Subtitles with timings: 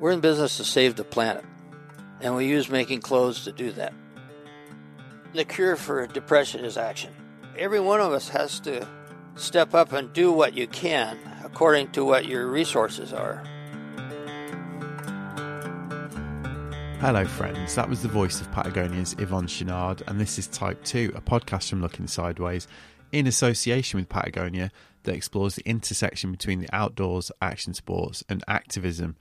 [0.00, 1.44] We're in business to save the planet,
[2.20, 3.94] and we use making clothes to do that.
[5.34, 7.14] The cure for depression is action.
[7.56, 8.86] Every one of us has to
[9.36, 13.44] step up and do what you can according to what your resources are.
[17.00, 17.74] Hello, friends.
[17.76, 21.70] That was the voice of Patagonia's Yvon Chouinard, and this is Type 2, a podcast
[21.70, 22.66] from Looking Sideways
[23.12, 24.72] in association with Patagonia
[25.04, 29.16] that explores the intersection between the outdoors, action sports, and activism.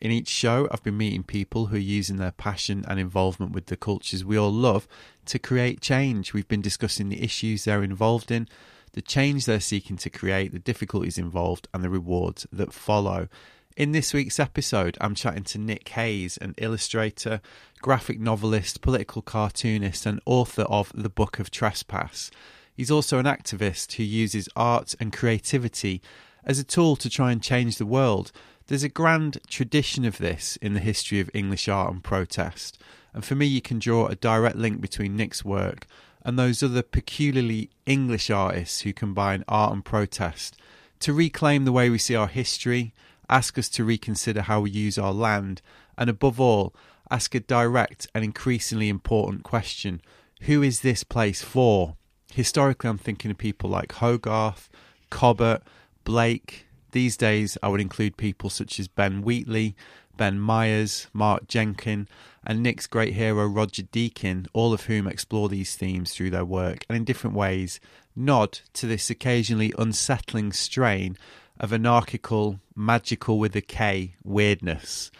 [0.00, 3.66] In each show, I've been meeting people who are using their passion and involvement with
[3.66, 4.86] the cultures we all love
[5.26, 6.32] to create change.
[6.32, 8.48] We've been discussing the issues they're involved in,
[8.92, 13.28] the change they're seeking to create, the difficulties involved, and the rewards that follow.
[13.76, 17.40] In this week's episode, I'm chatting to Nick Hayes, an illustrator,
[17.80, 22.30] graphic novelist, political cartoonist, and author of The Book of Trespass.
[22.72, 26.00] He's also an activist who uses art and creativity
[26.44, 28.30] as a tool to try and change the world.
[28.68, 32.78] There's a grand tradition of this in the history of English art and protest,
[33.14, 35.86] and for me, you can draw a direct link between Nick's work
[36.22, 40.54] and those other peculiarly English artists who combine art and protest
[41.00, 42.92] to reclaim the way we see our history,
[43.30, 45.62] ask us to reconsider how we use our land,
[45.96, 46.74] and above all,
[47.10, 50.02] ask a direct and increasingly important question
[50.42, 51.96] Who is this place for?
[52.34, 54.68] Historically, I'm thinking of people like Hogarth,
[55.10, 55.62] Cobbett,
[56.04, 56.67] Blake.
[56.92, 59.76] These days, I would include people such as Ben Wheatley,
[60.16, 62.08] Ben Myers, Mark Jenkin,
[62.44, 66.84] and Nick's great hero Roger Deakin, all of whom explore these themes through their work
[66.88, 67.78] and in different ways
[68.18, 71.16] nod to this occasionally unsettling strain
[71.60, 75.10] of anarchical, magical with a K weirdness.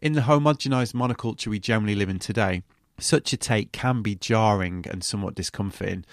[0.00, 2.62] In the homogenized monoculture we generally live in today,
[2.98, 6.04] such a take can be jarring and somewhat discomforting,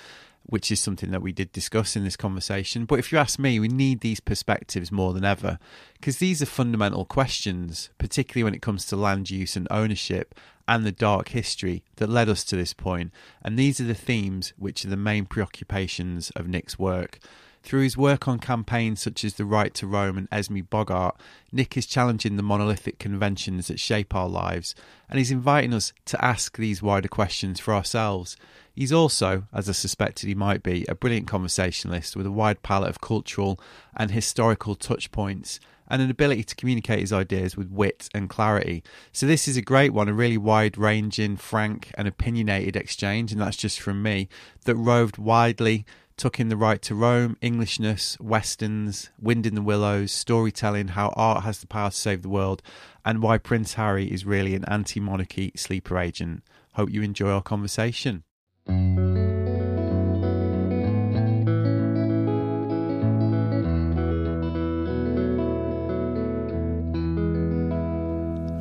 [0.43, 2.85] which is something that we did discuss in this conversation.
[2.85, 5.59] But if you ask me, we need these perspectives more than ever
[5.93, 10.35] because these are fundamental questions, particularly when it comes to land use and ownership
[10.67, 13.11] and the dark history that led us to this point.
[13.41, 17.19] And these are the themes which are the main preoccupations of Nick's work.
[17.63, 21.19] Through his work on campaigns such as The Right to Roam and Esme Bogart,
[21.51, 24.73] Nick is challenging the monolithic conventions that shape our lives,
[25.09, 28.35] and he's inviting us to ask these wider questions for ourselves.
[28.73, 32.89] He's also, as I suspected he might be, a brilliant conversationalist with a wide palette
[32.89, 33.59] of cultural
[33.95, 35.59] and historical touch points
[35.91, 38.81] and an ability to communicate his ideas with wit and clarity.
[39.11, 43.41] So, this is a great one, a really wide ranging, frank, and opinionated exchange, and
[43.41, 44.29] that's just from me,
[44.63, 45.85] that roved widely
[46.21, 51.43] took in the right to roam, Englishness, westerns, wind in the willows, storytelling, how art
[51.43, 52.61] has the power to save the world,
[53.03, 56.43] and why Prince Harry is really an anti monarchy sleeper agent.
[56.75, 58.23] Hope you enjoy our conversation.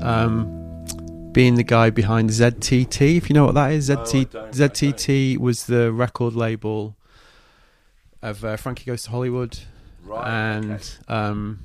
[0.02, 0.46] Um,
[1.32, 5.66] being the guy behind ZTT, if you know what that is, ZT, Oh, ZTT was
[5.66, 6.96] the record label
[8.22, 9.58] of uh, Frankie Goes to Hollywood,
[10.04, 10.26] Right.
[10.28, 10.82] and okay.
[11.08, 11.64] um,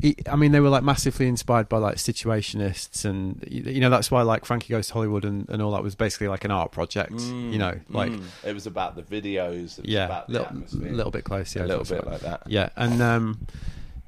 [0.00, 4.10] he, I mean they were like massively inspired by like situationists, and you know that's
[4.10, 6.72] why like Frankie Goes to Hollywood and, and all that was basically like an art
[6.72, 8.22] project, you know, like Mm.
[8.44, 9.78] it was about the videos.
[9.78, 12.12] It was yeah, a little, little bit close, yeah, a little bit right.
[12.12, 12.42] like that.
[12.46, 13.46] Yeah, and um,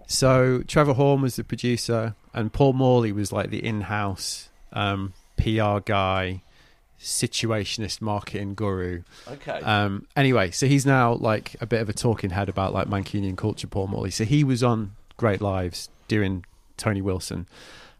[0.08, 5.78] so Trevor Horn was the producer, and Paul Morley was like the in-house um, PR
[5.84, 6.42] guy,
[7.06, 9.02] situationist marketing guru.
[9.28, 9.60] Okay.
[9.60, 13.36] Um, anyway, so he's now like a bit of a talking head about like Mancunian
[13.36, 14.10] culture, Paul Morley.
[14.10, 16.44] So he was on Great Lives during
[16.76, 17.46] Tony Wilson.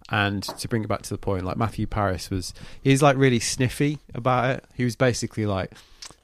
[0.09, 3.41] And to bring it back to the point, like Matthew Parris was, he's like really
[3.41, 4.65] sniffy about it.
[4.75, 5.73] He was basically like,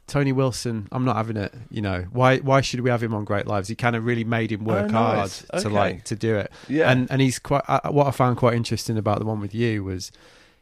[0.08, 1.54] Tony Wilson, I'm not having it.
[1.70, 2.38] You know, why?
[2.38, 3.68] Why should we have him on Great Lives?
[3.68, 5.44] He kind of really made him work Oh, nice.
[5.50, 5.74] hard to Okay.
[5.74, 6.52] like to do it.
[6.68, 6.90] yeah.
[6.90, 7.62] And and he's quite.
[7.66, 10.12] Uh, what I found quite interesting about the one with you was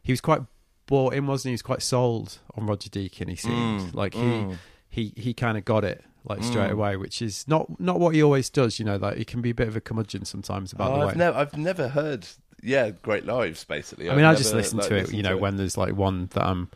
[0.03, 0.43] he was quite
[0.91, 1.55] bought in, wasn't he?
[1.55, 3.29] Was quite sold on Roger Deakin.
[3.29, 4.59] He seemed Mm, like he mm.
[4.91, 6.73] he he kind of got it like straight Mm.
[6.73, 8.79] away, which is not not what he always does.
[8.79, 11.01] You know, like he can be a bit of a curmudgeon sometimes about Oh, the
[11.07, 11.07] way.
[11.13, 12.27] I've never, I've never heard.
[12.63, 13.65] Yeah, Great Lives.
[13.65, 15.79] Basically, I I've mean, I just listen like, to it, listened you know, when there's
[15.79, 16.69] like one that I'm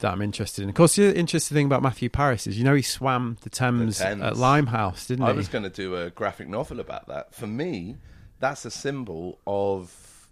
[0.00, 0.68] that I'm interested in.
[0.68, 3.98] Of course, the interesting thing about Matthew Parris is, you know, he swam the Thames,
[3.98, 4.22] Thames.
[4.22, 5.32] at Limehouse, didn't I he?
[5.32, 7.34] I was going to do a graphic novel about that.
[7.34, 7.96] For me,
[8.40, 10.28] that's a symbol of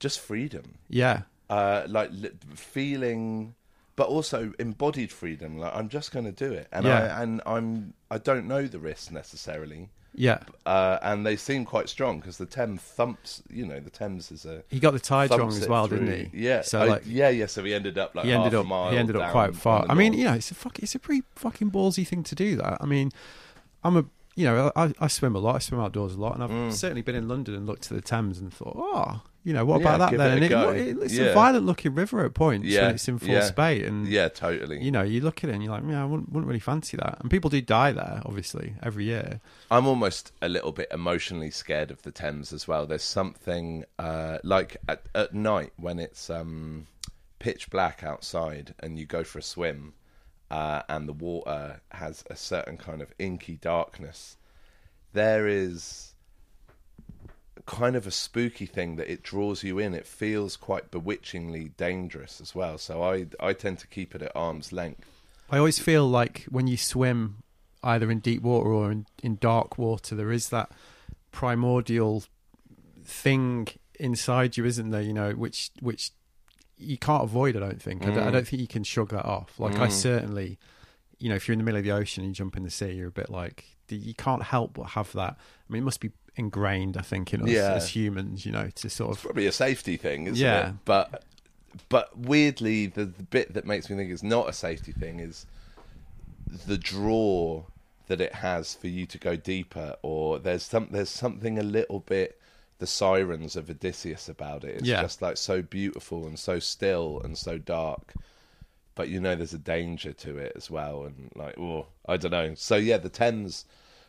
[0.00, 3.54] just freedom, yeah, uh, like li- feeling,
[3.96, 5.58] but also embodied freedom.
[5.58, 7.16] Like I'm just going to do it, and Yeah.
[7.16, 10.38] I and I'm I don't know the risks necessarily, yeah.
[10.66, 13.42] uh, and they seem quite strong because the Thames thumps.
[13.50, 16.06] You know, the Thames is a He got the tide wrong as well, through.
[16.06, 16.44] didn't he?
[16.44, 16.62] Yeah.
[16.62, 17.02] So Oh, like.
[17.06, 17.46] yeah, yeah.
[17.46, 19.84] So he ended up like he ended half up he ended up quite far.
[19.88, 22.56] I mean, you know, it's a fuck, it's a pretty fucking ballsy thing to do.
[22.56, 23.10] That I mean,
[23.84, 24.04] I'm a
[24.38, 25.56] you know, I, I swim a lot.
[25.56, 26.72] I swim outdoors a lot, and I've Mm.
[26.72, 29.80] certainly been in London and looked to the Thames and thought, oh, you know, what
[29.80, 30.42] Yeah, about that then?
[30.42, 31.26] it and it, it's Yeah.
[31.26, 34.80] a violent looking river at points Yeah, when it's in full spate, and Yeah, totally.
[34.82, 36.96] you know, you look at it and you're like, yeah, I wouldn't, wouldn't really fancy
[36.98, 37.18] that.
[37.20, 39.40] And people do die there, obviously, every year.
[39.72, 42.86] I'm almost a little bit emotionally scared of the Thames as well.
[42.86, 46.86] There's something uh, like at, at night when it's um,
[47.40, 49.94] pitch black outside and you go for a swim
[50.50, 54.36] uh, and the water has a certain kind of inky darkness.
[55.12, 56.14] There is
[57.66, 59.94] kind of a spooky thing that it draws you in.
[59.94, 62.78] It feels quite bewitchingly dangerous as well.
[62.78, 65.06] So I I tend to keep it at arm's length.
[65.50, 67.42] I always feel like when you swim
[67.82, 70.70] either in deep water or in, in dark water, there is that
[71.30, 72.24] primordial
[73.04, 73.68] thing
[73.98, 75.02] inside you, isn't there?
[75.02, 76.10] You know, which which
[76.78, 77.56] you can't avoid.
[77.56, 78.02] I don't think.
[78.04, 78.32] I, don't, I Mm.
[78.32, 79.58] don't think you can shrug that off.
[79.58, 79.92] Like I Mm.
[79.92, 80.58] certainly,
[81.18, 82.70] you know, if you're in the middle of the ocean and you jump in the
[82.70, 85.32] sea, you're a bit like you can't help but have that.
[85.38, 86.96] I mean, it must be ingrained.
[86.96, 87.72] I think in us Yeah.
[87.72, 90.68] as humans, you know, to sort It's of probably a safety thing, isn't Yeah.
[90.70, 90.74] it?
[90.84, 91.24] But
[91.88, 95.46] but weirdly, the, the bit that makes me think it's not a safety thing is
[96.66, 97.64] the draw
[98.08, 102.00] that it has for you to go deeper, or there's some there's something a little
[102.00, 102.40] bit
[102.78, 104.76] the sirens of Odysseus about it.
[104.78, 105.02] It's Yeah.
[105.02, 108.14] just like so beautiful and so still and so dark.
[108.94, 112.32] But you know, there's a danger to it as well, and like, oh, I don't
[112.32, 112.54] know.
[112.54, 113.64] So yeah, the Thames,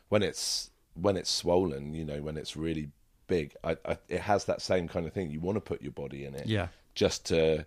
[0.09, 2.89] when it's when it's swollen, you know, when it's really
[3.27, 5.29] big, I, I, it has that same kind of thing.
[5.29, 7.65] You want to put your body in it, yeah, just to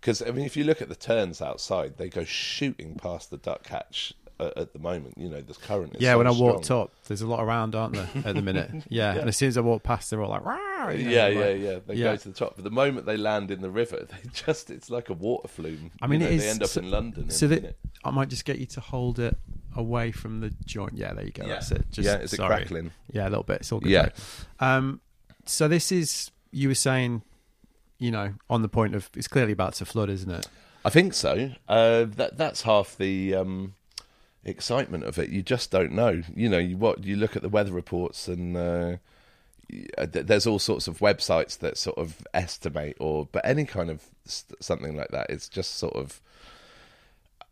[0.00, 3.36] because I mean, if you look at the terns outside, they go shooting past the
[3.36, 5.14] duck hatch at, at the moment.
[5.18, 5.96] You know, the current.
[5.98, 6.12] Yeah.
[6.12, 6.48] so when I strong.
[6.54, 8.70] walked up, there's a lot around, aren't there, at the minute?
[8.88, 10.42] Yeah, and as soon as I walk past, they're all like,
[10.98, 11.78] you know, Yeah, like- yeah, yeah.
[11.86, 12.04] They yeah.
[12.12, 15.08] go to the top, but the moment they land in the river, they just—it's like
[15.10, 15.90] a water flume.
[16.02, 17.30] I mean, You know, is- They end up so- in London.
[17.30, 17.76] So that.
[18.04, 19.36] I might just get you to hold it
[19.76, 20.94] away from the joint.
[20.96, 21.44] Yeah, there you go.
[21.46, 21.54] Yeah.
[21.54, 21.84] That's it.
[21.90, 22.56] Just, yeah, is it sorry.
[22.56, 22.90] crackling?
[23.12, 23.60] Yeah, a little bit.
[23.60, 23.90] It's all good.
[23.92, 24.08] Yeah.
[24.58, 25.00] Um,
[25.46, 27.22] so this is you were saying,
[27.98, 30.48] you know, on the point of it's clearly about to flood, isn't it?
[30.84, 31.50] I think so.
[31.68, 33.74] Uh, that that's half the um,
[34.44, 35.28] excitement of it.
[35.30, 36.22] You just don't know.
[36.34, 38.56] You know, you what you look at the weather reports and.
[38.56, 38.96] Uh,
[40.04, 44.60] there's all sorts of websites that sort of estimate or but any kind of st-
[44.60, 46.20] something like that it's just sort of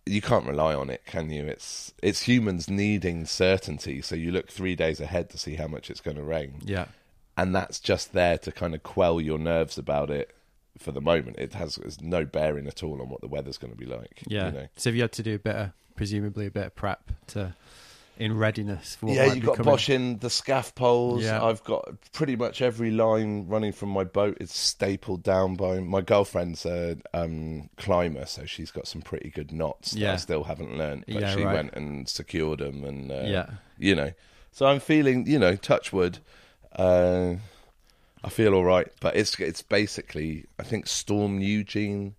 [0.04, 4.48] you can't rely on it can you it's it's humans needing certainty so you look
[4.50, 6.86] 3 days ahead to see how much it's going to rain Yeah.
[7.36, 10.34] and that's just there to kind of quell your nerves about it
[10.76, 13.78] for the moment it has, no bearing at all on what the weather's going to
[13.78, 14.46] be like Yeah.
[14.46, 17.54] you know So if you had to do of, presumably a bit of prep to
[18.18, 19.72] in readiness for yeah, you've got coming?
[19.72, 21.22] Bosch in the scaff poles.
[21.24, 21.44] Yeah.
[21.44, 26.00] I've got pretty much every line running from my boat is stapled down by my
[26.00, 30.76] girlfriend's a um, climber, so she's got some pretty good knots that I still haven't
[30.78, 31.04] learned.
[31.06, 31.54] But Yeah, she right.
[31.54, 33.50] went and secured them, and uh, Yeah.
[33.76, 34.12] you know,
[34.52, 36.18] so I'm feeling, you know, touch wood.
[36.74, 37.34] Uh,
[38.24, 42.12] I feel all right, but it's it's basically I think Storm Eunice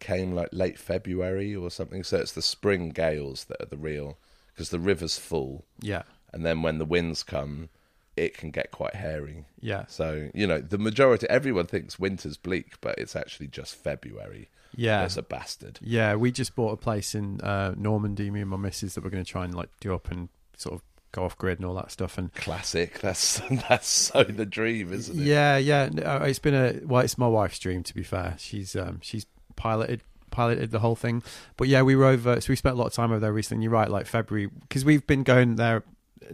[0.00, 4.18] came like late February or something, so it's the spring gales that are the real
[4.52, 6.02] because the river's full Yeah.
[6.32, 7.68] and then when the winds come,
[8.16, 9.44] it can get quite hairy.
[9.60, 9.84] Yeah.
[9.88, 14.48] So you know, the majority, everyone thinks winter's bleak, but it's actually just February.
[14.76, 15.00] Yeah.
[15.00, 15.78] There's a bastard.
[15.82, 19.10] Yeah, we just bought a place in uh, Normandy, me and my missus, that we're
[19.10, 20.82] going to try and like do up and sort of
[21.12, 22.18] go off grid and all that stuff.
[22.18, 22.98] And Classic.
[23.02, 25.24] That's that's so the dream, isn't it?
[25.24, 28.36] yeah, yeah, uh, it's been a well, it's my wife's dream to be fair.
[28.38, 29.26] She's um, she's
[29.60, 30.00] piloted
[30.30, 31.22] piloted the whole thing,
[31.56, 32.40] but yeah, we were over.
[32.40, 33.64] So we spent a lot of time over there recently.
[33.64, 35.82] You're right, like February, because we've been going there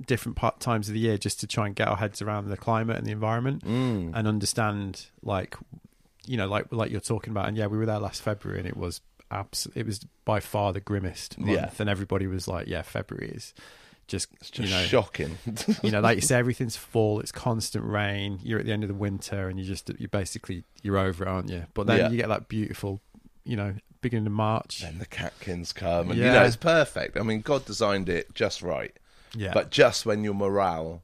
[0.07, 2.57] different part times of the year just to try and get our heads around the
[2.57, 4.13] climate and the environment Mm.
[4.15, 5.57] and understand like
[6.27, 8.69] you know like like you're talking about and yeah we were there last february and
[8.69, 11.71] it was abs- it was by far the grimmest month Yeah.
[11.79, 13.55] and everybody was like yeah february is
[14.09, 15.39] just, It's just you know shocking.
[15.83, 18.89] you know like you say everything's full it's constant rain you're at the end of
[18.89, 22.09] the winter and you just you basically you're over it aren't you but then Yeah.
[22.11, 23.01] you get that beautiful
[23.47, 27.17] you know beginning of march then the catkins come, and you know it's perfect.
[27.17, 28.93] I mean, God designed it just right,
[29.35, 31.03] yeah but just when your morale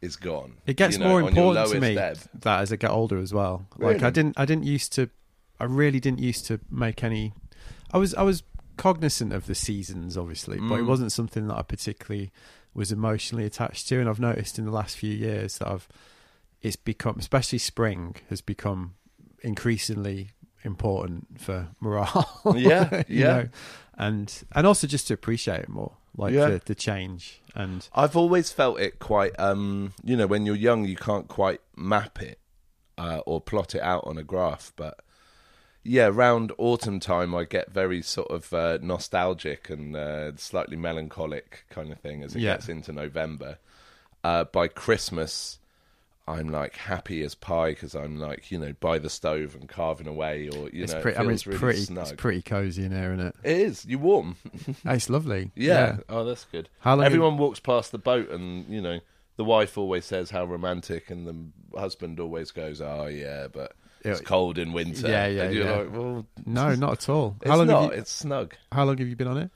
[0.00, 2.18] is gone, It gets you know, more important to me ebb.
[2.40, 3.66] that as I get older as well.
[3.76, 5.10] Like I didn't, I didn't used to,
[5.60, 7.34] I really didn't used to make any.
[7.92, 8.42] I was, I was
[8.78, 10.86] cognizant of the seasons, obviously, but it Mm.
[10.86, 12.30] wasn't something that I particularly
[12.72, 14.00] was emotionally attached to.
[14.00, 15.86] And I've noticed in the last few years that I've,
[16.62, 18.94] it's become, especially spring, has become
[19.42, 20.30] increasingly
[20.64, 22.42] important for morale.
[22.56, 23.26] Yeah, yeah.
[23.42, 23.48] know?
[23.98, 26.50] and and also just to appreciate it more, like Yeah.
[26.50, 30.84] the, the change and I've always felt it quite, um, you know, when you're young,
[30.84, 32.38] you can't quite map it
[32.96, 34.72] uh, or plot it out on a graph.
[34.76, 35.00] But
[35.82, 41.64] yeah, around autumn time, I get very sort of uh, nostalgic and uh, slightly melancholic
[41.70, 42.52] kind of thing as it Yeah.
[42.54, 43.58] gets into November.
[44.22, 45.58] Uh, by Christmas,
[46.38, 50.06] I'm like happy as pie because I'm like you know by the stove and carving
[50.06, 51.16] away, or you it's know, pretty.
[51.16, 51.80] it I mean, it's really pretty.
[51.80, 52.04] snug.
[52.08, 53.34] It's pretty cozy in here, isn't it?
[53.44, 53.84] It is.
[53.84, 54.36] You warm.
[54.84, 55.50] It's lovely.
[55.54, 55.98] Yeah.
[56.08, 56.68] Oh, that's good.
[56.80, 57.04] How long?
[57.06, 59.00] Everyone walks past the boat, and you know,
[59.36, 63.72] the wife always says how romantic, and the husband always goes, "Oh yeah, but
[64.02, 65.76] it's cold in winter." Yeah, yeah, And you're yeah.
[65.76, 67.36] like, "Well, No, not at all.
[67.40, 67.82] it's How long not.
[67.84, 67.98] have you?
[67.98, 69.50] It's snug." How long have you been on it?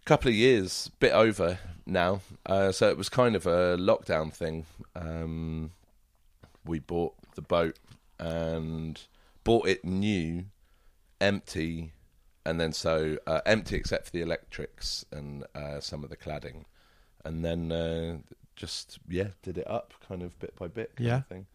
[0.00, 2.20] A couple of years, bit over now.
[2.44, 4.66] Uh, so it was kind of a lockdown thing.
[4.94, 5.70] Um,
[6.64, 7.78] we bought the boat
[8.18, 9.00] and
[9.44, 10.44] bought it new,
[11.20, 11.92] empty,
[12.46, 16.64] and then so uh, empty except for the electrics and uh, some of the cladding,
[17.24, 18.18] and then uh,
[18.56, 20.94] just yeah, did it up kind of bit by bit.
[20.96, 21.16] Kind Yeah.
[21.18, 21.46] Of thing.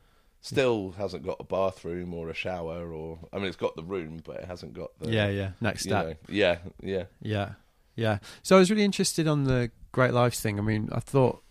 [0.42, 4.22] Still hasn't got a bathroom or a shower, or I mean, it's got the room,
[4.24, 5.52] but it hasn't got the yeah, yeah.
[5.60, 6.06] Next you step.
[6.06, 7.04] know, yeah, yeah.
[7.22, 7.52] Yeah,
[7.96, 8.20] yeah.
[8.42, 10.58] So I was really interested on the Great Lives thing.
[10.58, 11.44] I mean, I thought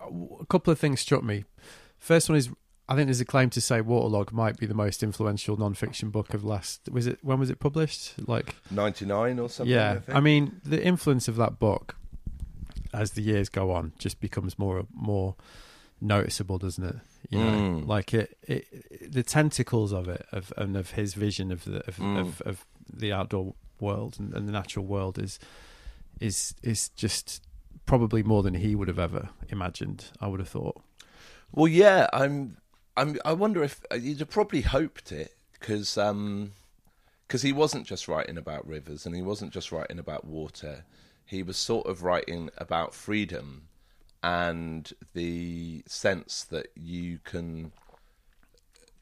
[0.00, 1.44] a couple of things struck me.
[1.98, 2.48] First one is
[2.90, 6.32] I think there's a claim to say Waterlog might be the most influential non-fiction book
[6.32, 6.88] of last.
[6.90, 8.14] Was it when was it published?
[8.26, 9.74] Like, 99 or something.
[9.74, 9.92] yeah.
[9.92, 10.16] I, think.
[10.16, 11.96] I mean, the influence of that book
[12.94, 15.34] as the years go on just becomes more more
[16.00, 16.96] noticeable, doesn't it?
[17.28, 17.86] You know, Mm.
[17.86, 21.96] like it, it, the tentacles of it, of and of his vision of the of,
[21.98, 22.20] Mm.
[22.20, 25.38] of, of the outdoor world and, and the natural world is
[26.20, 27.42] is is just
[27.84, 30.06] probably more than he would have ever imagined.
[30.20, 30.80] I would have thought.
[31.52, 32.56] Well, yeah, I'm.
[32.96, 33.18] I'm.
[33.24, 38.38] I wonder if uh, you'd have probably hoped it because because he wasn't just writing
[38.38, 40.84] about rivers and he wasn't just writing about water.
[41.24, 43.68] He was sort of writing about freedom
[44.22, 47.70] and the sense that you can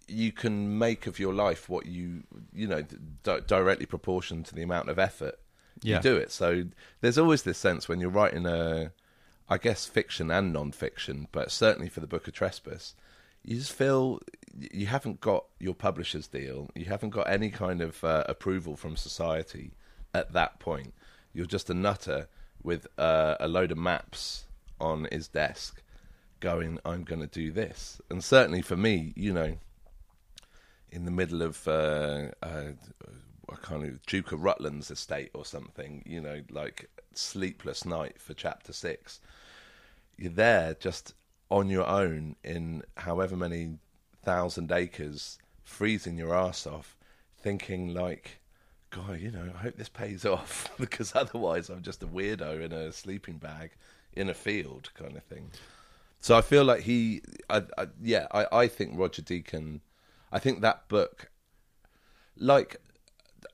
[0.08, 2.22] you can make of your life what you
[2.52, 2.82] you know
[3.22, 5.36] di- directly proportioned to the amount of effort
[5.82, 5.96] Yeah.
[5.96, 6.30] you do it.
[6.30, 6.64] So
[7.00, 8.92] there's always this sense when you're writing a,
[9.48, 12.94] I guess fiction and non-fiction, but certainly for the Book of Trespass,
[13.44, 14.20] you just feel
[14.72, 18.96] you haven't got your publisher's deal, you haven't got any kind of uh, approval from
[18.96, 19.70] society
[20.12, 20.92] at that point.
[21.32, 22.28] You're just a nutter
[22.62, 24.46] with uh, a load of maps
[24.80, 25.80] on his desk,
[26.40, 29.58] going, "I'm going to do this." And certainly for me, you know,
[30.90, 32.72] in the middle of uh, uh,
[33.48, 38.34] a kind of Duke of Rutland's estate or something, you know, like sleepless night for
[38.34, 39.20] chapter six.
[40.16, 41.14] You're there just
[41.50, 43.78] on your own in however many
[44.22, 46.96] thousand acres, freezing your ass off,
[47.38, 48.40] thinking like,
[48.90, 52.72] God, you know, I hope this pays off because otherwise I'm just a weirdo in
[52.72, 53.72] a sleeping bag
[54.12, 55.50] in a field kind of thing.
[56.20, 59.80] So I feel like he, I, I, yeah, I, I think Roger Deakin,
[60.32, 61.30] I think that book,
[62.36, 62.80] like,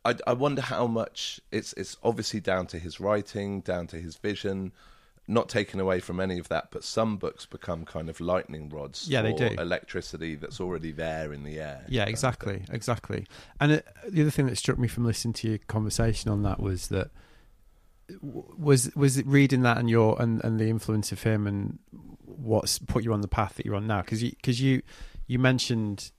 [0.04, 4.16] I, I wonder how much it's it's obviously down to his writing, down to his
[4.16, 4.72] vision,
[5.28, 6.68] not taken away from any of that.
[6.70, 9.54] But some books become kind of lightning rods, Yeah, they for do.
[9.60, 11.84] Electricity that's already there in the air.
[11.88, 13.26] Yeah, exactly, exactly.
[13.60, 16.60] And it, the other thing that struck me from listening to your conversation on that
[16.60, 17.10] was that
[18.20, 21.78] was was it reading that and your and, and the influence of him and
[22.24, 24.82] what's put you on the path that you're on now because you because you
[25.26, 26.10] you mentioned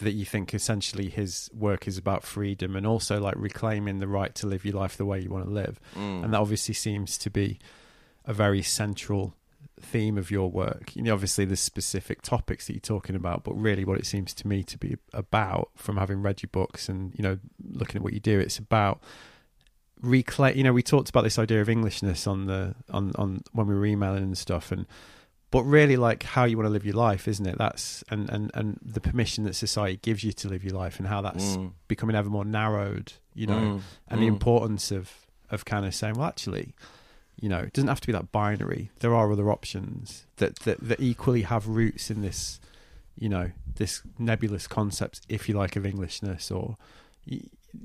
[0.00, 4.34] that you think essentially his work is about freedom and also like reclaiming the right
[4.34, 6.24] to live your life the way you want to live Mm.
[6.24, 7.58] and that obviously seems to be
[8.24, 9.34] a very central
[9.80, 10.94] theme of your work.
[10.94, 14.32] You know, obviously there's specific topics that you're talking about, but really what it seems
[14.34, 17.38] to me to be about from having read your books and, you know,
[17.72, 19.00] looking at what you do, it's about
[20.00, 23.66] reclaim you know, we talked about this idea of Englishness on the on, on when
[23.66, 24.86] we were emailing and stuff and
[25.50, 27.58] but really like how you want to live your life, isn't it?
[27.58, 31.06] That's and, and, and the permission that society gives you to live your life and
[31.08, 31.72] how that's Mm.
[31.88, 33.80] becoming ever more narrowed, you know, Mm.
[34.08, 34.34] and the Mm.
[34.34, 35.10] importance of
[35.50, 36.72] of kind of saying, well, actually,
[37.42, 38.90] you know, it doesn't have to be that binary.
[39.00, 42.60] There are other options that that, that equally have roots in this,
[43.18, 46.52] you know, this nebulous concept, if you like, of Englishness.
[46.52, 46.76] Or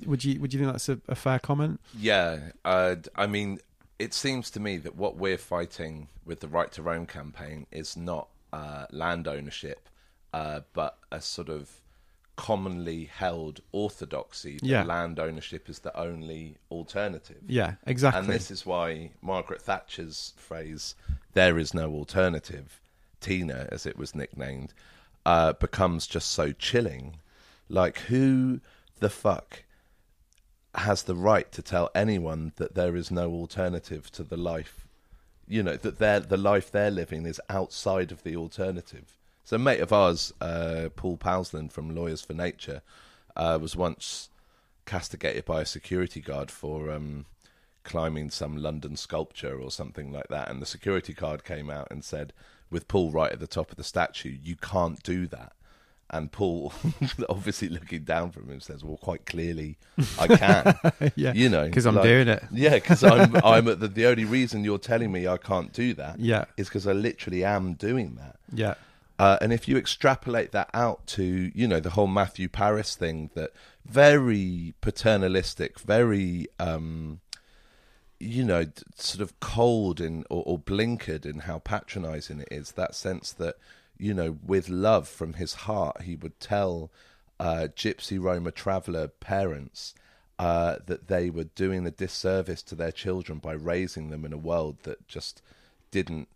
[0.05, 1.81] would you would you think that's a, a fair comment?
[1.97, 3.59] Yeah, uh, I mean,
[3.97, 7.97] it seems to me that what we're fighting with the Right to Roam campaign is
[7.97, 9.89] not uh, land ownership,
[10.33, 11.81] uh, but a sort of
[12.37, 14.83] commonly held orthodoxy that Yeah.
[14.83, 17.41] land ownership is the only alternative.
[17.47, 18.21] Yeah, exactly.
[18.21, 20.95] And this is why Margaret Thatcher's phrase,
[21.33, 22.79] there is no alternative,
[23.19, 24.73] Tina, as it was nicknamed,
[25.25, 27.17] uh, becomes just so chilling.
[27.67, 28.61] Like, who
[28.99, 29.63] the fuck
[30.75, 34.85] has the right to tell anyone that there is no alternative to the life,
[35.47, 39.16] you know, that they're, the life they're living is outside of the alternative?
[39.47, 42.81] So, a mate of ours, uh, Paul Powlesland from Lawyers for Nature,
[43.37, 44.27] uh, was once
[44.85, 47.27] castigated by a security guard for um,
[47.85, 52.03] climbing some London sculpture or something like that, and the security guard came out and
[52.03, 52.33] said,
[52.69, 55.53] with Paul right at the top of the statue, "You can't do that."
[56.09, 56.73] And Paul,
[57.29, 59.77] obviously looking down from him, says, "Well, quite clearly,
[60.19, 61.11] I can.
[61.15, 62.43] yeah, you know, because I'm like- doing it.
[62.51, 63.33] Yeah, because I'm.
[63.45, 66.67] I'm at the, the only reason you're telling me I can't do that Yeah, is
[66.67, 68.35] because I literally am doing that.
[68.53, 68.73] yeah,
[69.19, 73.31] Uh, and if you extrapolate that out to, you know, the whole Matthew Parris thing,
[73.33, 73.51] that
[73.85, 77.19] very paternalistic, very, um,
[78.19, 82.73] you know, sort of cold in or, or blinkered in how patronising it is.
[82.73, 83.55] That sense that,
[83.97, 86.91] you know, with love from his heart, he would tell
[87.39, 89.95] uh, Gypsy Roma traveller parents
[90.37, 94.37] uh, that they were doing a disservice to their children by raising them in a
[94.37, 95.41] world that just
[95.89, 96.27] didn't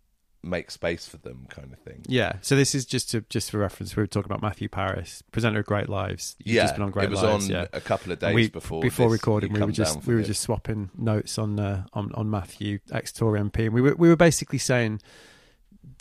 [0.42, 2.02] make space for them, kind of thing.
[2.08, 2.32] yeah.
[2.42, 3.94] So this is just to just for reference.
[3.96, 6.36] We were talking about Matthew Parris, presenter of Great Lives.
[6.38, 7.22] You've yeah, just been on Great Lives.
[7.22, 7.44] it was Lives.
[7.46, 7.66] on yeah.
[7.72, 10.40] a couple of days we, before before this, recording, we were just we were just
[10.40, 14.16] swapping notes on uh, on on Matthew ex Tory MP, and we were we were
[14.16, 15.00] basically saying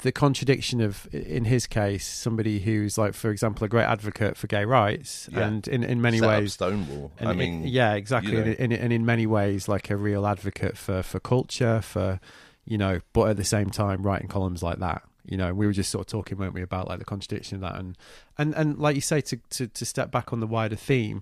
[0.03, 4.47] the contradiction of in his case somebody who's like for example a great advocate for
[4.47, 5.47] gay rights Yeah.
[5.47, 7.11] and in in many Set ways Stonewall.
[7.19, 8.55] I mean, yeah exactly you know.
[8.59, 12.19] and, in, and in many ways like a real advocate for for culture for
[12.65, 15.71] you know but at the same time writing columns like that you know we were
[15.73, 17.97] just sort of talking weren't we about like the contradiction of that and
[18.37, 21.21] and and like you say to to, to step back on the wider theme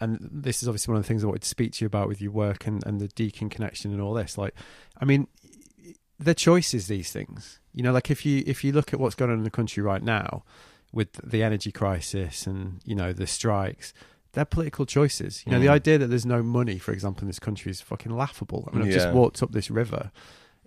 [0.00, 2.08] and this is obviously one of the things I wanted to speak to you about
[2.08, 4.36] with your work and, and the Deakin connection and all this.
[4.36, 4.52] Like,
[5.00, 5.28] I mean,
[6.18, 7.60] the choices these things.
[7.72, 9.82] You know, like if you if you look at what's going on in the country
[9.84, 10.42] right now
[10.92, 13.94] with the energy crisis and you know the strikes,
[14.32, 15.44] they're political choices.
[15.46, 15.70] You know, the Mm.
[15.78, 18.68] idea that there's no money, for example, in this country is fucking laughable.
[18.72, 20.10] I mean, I've just walked up this river.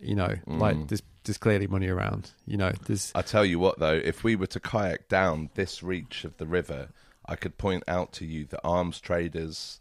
[0.01, 0.87] You know, like Mm.
[0.89, 2.31] there's there's clearly money around.
[2.45, 5.81] You know, there's I tell you what, though, if we were to kayak down this
[5.83, 6.89] reach of the river,
[7.25, 9.79] I could point out to you the arms traders,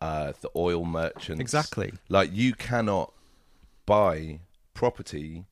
[0.00, 1.40] uh, the oil merchants.
[1.40, 3.12] exactly Like you cannot
[3.84, 4.40] buy
[4.74, 5.44] property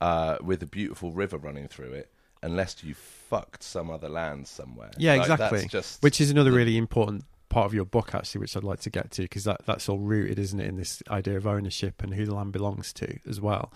[0.00, 2.10] uh, with a beautiful river running through it
[2.42, 4.90] unless you fucked some other land somewhere.
[4.96, 5.60] Yeah, Like, exactly.
[5.60, 8.64] That's just which is another the- really important part of your book actually which i'd
[8.64, 11.46] like to get to because that, that's all rooted isn't it in this idea of
[11.46, 13.70] ownership and who the land belongs to as well.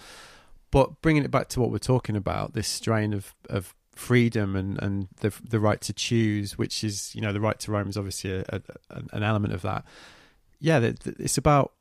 [0.70, 4.80] But bringing it back to what we're talking about this strain of, of freedom and,
[4.82, 7.96] and the the right to choose which is you know the right to roam is
[7.96, 8.60] obviously a, a,
[9.12, 9.84] an element of that.
[10.60, 11.72] Yeah it's about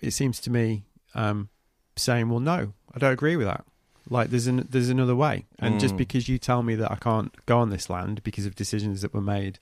[0.00, 1.48] it seems to me um,
[1.96, 3.64] saying well no i don't agree with that.
[4.08, 5.44] Like there's an there's another way.
[5.58, 5.98] And just Mm.
[5.98, 9.12] because you tell me that i can't go on this land because of decisions that
[9.12, 9.58] were made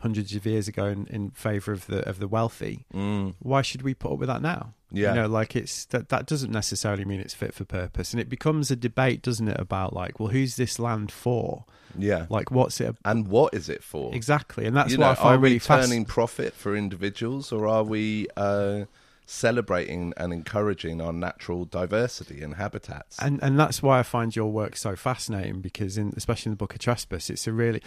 [0.00, 3.82] hundreds of years ago in, in favor of the of the wealthy Mm, why should
[3.82, 5.10] we put up with that now yeah.
[5.14, 8.28] you know like it's that that doesn't necessarily mean it's fit for purpose and it
[8.28, 11.64] becomes a debate doesn't it about like well who's this land for
[11.96, 12.26] yeah.
[12.30, 14.14] like what's it and what is it for?
[14.14, 16.76] exactly and that's you what know, i are find we really turning fascinating profit for
[16.76, 18.84] individuals, or are we uh,
[19.26, 23.18] celebrating and encouraging our natural diversity and habitats?
[23.20, 26.56] and and that's why I find your work so fascinating because in especially in the
[26.56, 27.82] book of Trespass, it's a really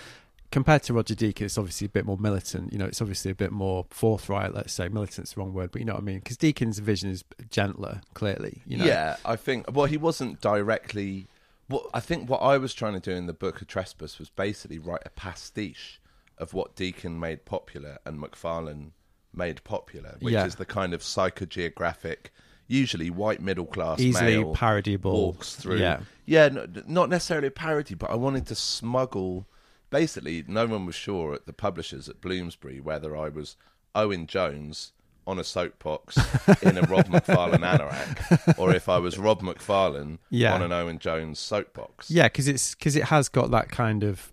[0.51, 2.71] compared to Roger Deakins, it's obviously a bit more militant.
[2.73, 4.53] You know, it's obviously a bit more forthright.
[4.53, 6.19] Let's say militant's the wrong word, but you know what I mean.
[6.19, 8.61] Because Deakins' vision is gentler, clearly.
[8.65, 9.71] You know, Yeah, I think.
[9.73, 11.27] Well, he wasn't directly.
[11.67, 14.29] What I think what I was trying to do in the book of Trespass was
[14.29, 16.01] basically write a pastiche
[16.37, 18.91] of what Deakin made popular and Macfarlane
[19.33, 20.45] made popular, which Yeah.
[20.45, 22.27] is the kind of psychogeographic,
[22.67, 25.11] usually white middle class, easily male parodiable.
[25.13, 25.77] walks through.
[25.77, 29.45] Yeah, yeah, no, not necessarily a parody, but I wanted to smuggle.
[29.91, 33.55] Basically, no one was sure at the publishers at Bloomsbury whether I was
[33.93, 34.93] Owen Jones
[35.27, 36.17] on a soapbox
[36.63, 40.55] in a Rob Macfarlane anorak, or if I was Rob Macfarlane Yeah.
[40.55, 42.09] on an Owen Jones soapbox.
[42.09, 44.31] yeah, because it's because it has got that kind of.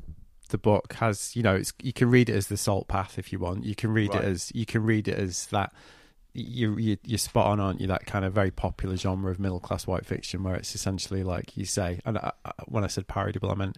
[0.51, 3.33] The book has, you know, it's you can read it as the Salt Path if
[3.35, 3.65] you want.
[3.67, 4.25] You can read Right.
[4.25, 5.75] it as you can read it as that.
[6.33, 7.87] You, you you're spot on, aren't you?
[7.89, 11.55] That kind of very popular genre of middle class white fiction, where it's essentially like
[11.59, 12.01] you say.
[12.07, 13.77] And I, I, when I said parodiable, I meant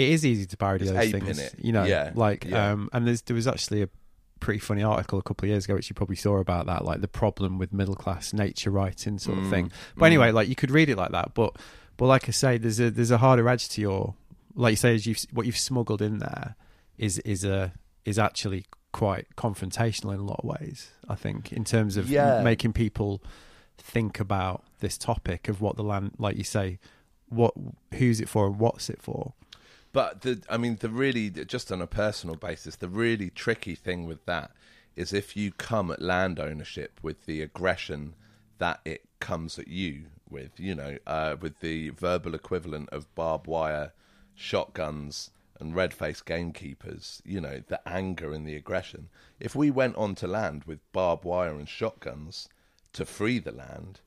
[0.00, 1.38] it is easy to parody There's those things.
[1.38, 1.54] it.
[1.60, 2.72] You know, Yeah, like yeah.
[2.72, 3.88] um, and there's there was actually a
[4.40, 7.00] pretty funny article a couple of years ago, which you probably saw about that, like
[7.02, 9.72] the problem with middle class nature writing sort of Mm, thing.
[9.96, 10.06] But mm.
[10.06, 11.56] anyway, like you could read it like that, but
[11.96, 14.14] but like I say, there's a there's a harder edge to your
[14.54, 16.56] like you say, is you've what you've smuggled in there
[16.98, 17.72] is is a
[18.04, 20.90] is actually quite confrontational in a lot of ways.
[21.08, 22.42] I think in terms of Yeah.
[22.42, 23.22] making people
[23.78, 26.78] think about this topic of what the land, like you say,
[27.28, 27.52] what
[27.94, 29.34] who's it for and what's it for.
[29.92, 34.06] But the, I mean, the really, just on a personal basis, the really tricky thing
[34.06, 34.52] with that
[34.96, 38.14] is if you come at land ownership with the aggression
[38.58, 43.46] that it comes at you with, you know, uh, with the verbal equivalent of barbed
[43.46, 43.92] wire,
[44.34, 49.08] shotguns, and red faced gamekeepers, you know, the anger and the aggression.
[49.38, 52.48] If we went onto land with barbed wire and shotguns
[52.94, 54.00] to free the land,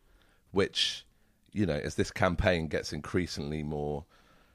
[0.52, 1.06] which,
[1.52, 4.06] you know, as this campaign gets increasingly more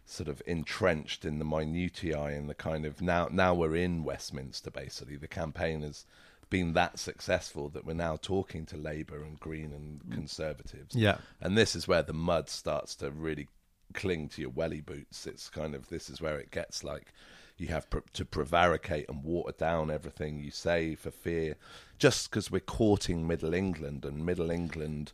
[0.09, 4.71] sort of entrenched in the minutiae and the kind of now now we're in Westminster
[4.71, 5.17] basically.
[5.17, 6.05] The campaign has
[6.51, 10.13] been that successful that we're now talking to Labour and Green and mm.
[10.13, 10.95] Conservatives.
[10.95, 11.19] Yeah.
[11.41, 13.49] And this is where the mud starts to really
[13.93, 15.27] cling to your welly boots.
[15.27, 17.13] It's kind of this is where it gets like
[17.59, 21.57] you have pr- to prevaricate and water down everything you say for fear,
[21.99, 25.13] just because we're courting Middle England and Middle England.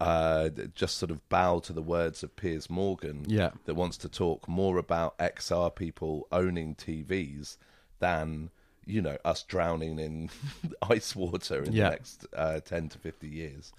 [0.00, 3.50] Uh, just sort of bow to the words of Piers Morgan, Yeah.
[3.64, 7.56] that wants to talk more about XR people owning TVs
[7.98, 8.50] than
[8.86, 10.30] you know us drowning in
[10.88, 11.84] ice water in Yeah.
[11.84, 13.72] the next uh, ten to fifty years.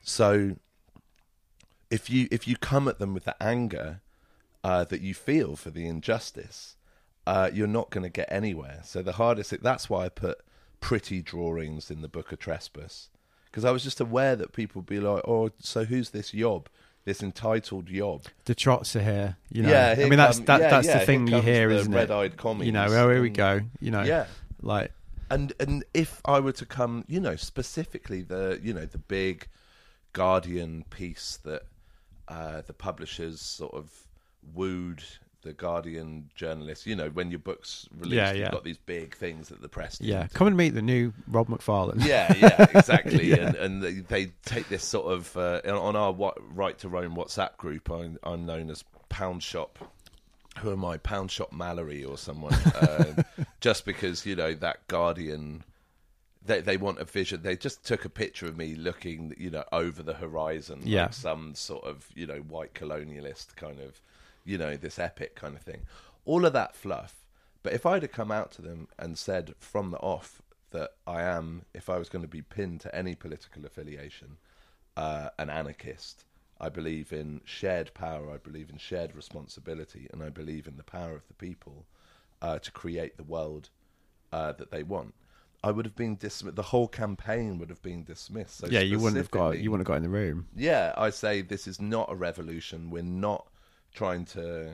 [0.00, 0.56] So
[1.90, 4.00] if you if you come at them with the anger
[4.62, 6.76] uh, that you feel for the injustice,
[7.26, 8.80] uh, you're not going to get anywhere.
[8.84, 10.38] So the hardest that's why I put
[10.80, 13.08] pretty drawings in the book of trespass
[13.56, 16.68] because I was just aware that people would be like, oh, so who's this yob?
[17.06, 18.24] This entitled yob.
[18.44, 19.38] The trots are here.
[19.50, 21.70] You know, Yeah, I mean that's come- that, yeah, that's yeah, the thing you hear,
[21.70, 21.96] isn't it?
[21.96, 23.62] red-eyed commies You know, oh, here we go.
[23.80, 24.26] You know, Yeah.
[24.60, 24.92] like
[25.30, 29.48] and and if I were to come, you know, specifically the you know the big
[30.12, 31.62] Guardian piece that
[32.28, 33.90] uh, the publishers sort of
[34.54, 35.02] wooed
[35.46, 36.86] the Guardian journalists.
[36.86, 39.98] You know, when your books released, Yeah, you've got these big things that the press.
[40.00, 40.34] yeah, did.
[40.34, 42.00] come and meet the new Rob Macfarlane.
[42.00, 43.30] Yeah, yeah, exactly.
[43.30, 43.36] Yeah.
[43.46, 46.12] And and they, they take this sort of uh, on our
[46.52, 47.90] right to roam WhatsApp group.
[47.90, 49.78] I'm, I'm known as Pound Shop.
[50.60, 50.96] Who am I?
[50.98, 52.54] Pound Shop Mallory or someone?
[52.54, 53.22] uh,
[53.60, 55.64] just because you know that Guardian.
[56.44, 57.42] They they want a vision.
[57.42, 61.02] They just took a picture of me looking, you know, over the horizon, Yeah.
[61.06, 64.00] like some sort of, you know, white colonialist kind of,
[64.46, 65.82] you know, this epic kind of thing.
[66.24, 67.26] All of that fluff.
[67.62, 71.22] But if I'd have come out to them and said from the off that I
[71.22, 74.36] am, if I was going to be pinned to any political affiliation,
[74.96, 76.24] uh, an anarchist,
[76.60, 80.84] I believe in shared power, I believe in shared responsibility, and I believe in the
[80.84, 81.86] power of the people
[82.40, 83.68] uh, to create the world
[84.32, 85.14] uh, that they want.
[85.64, 86.54] I would have been dismissed.
[86.54, 88.58] The whole campaign would have been dismissed.
[88.58, 90.46] So yeah, you wouldn't have got you wouldn't have got in the room.
[90.54, 92.90] yeah, I say this is not a revolution.
[92.90, 93.48] We're not
[93.96, 94.70] trying to,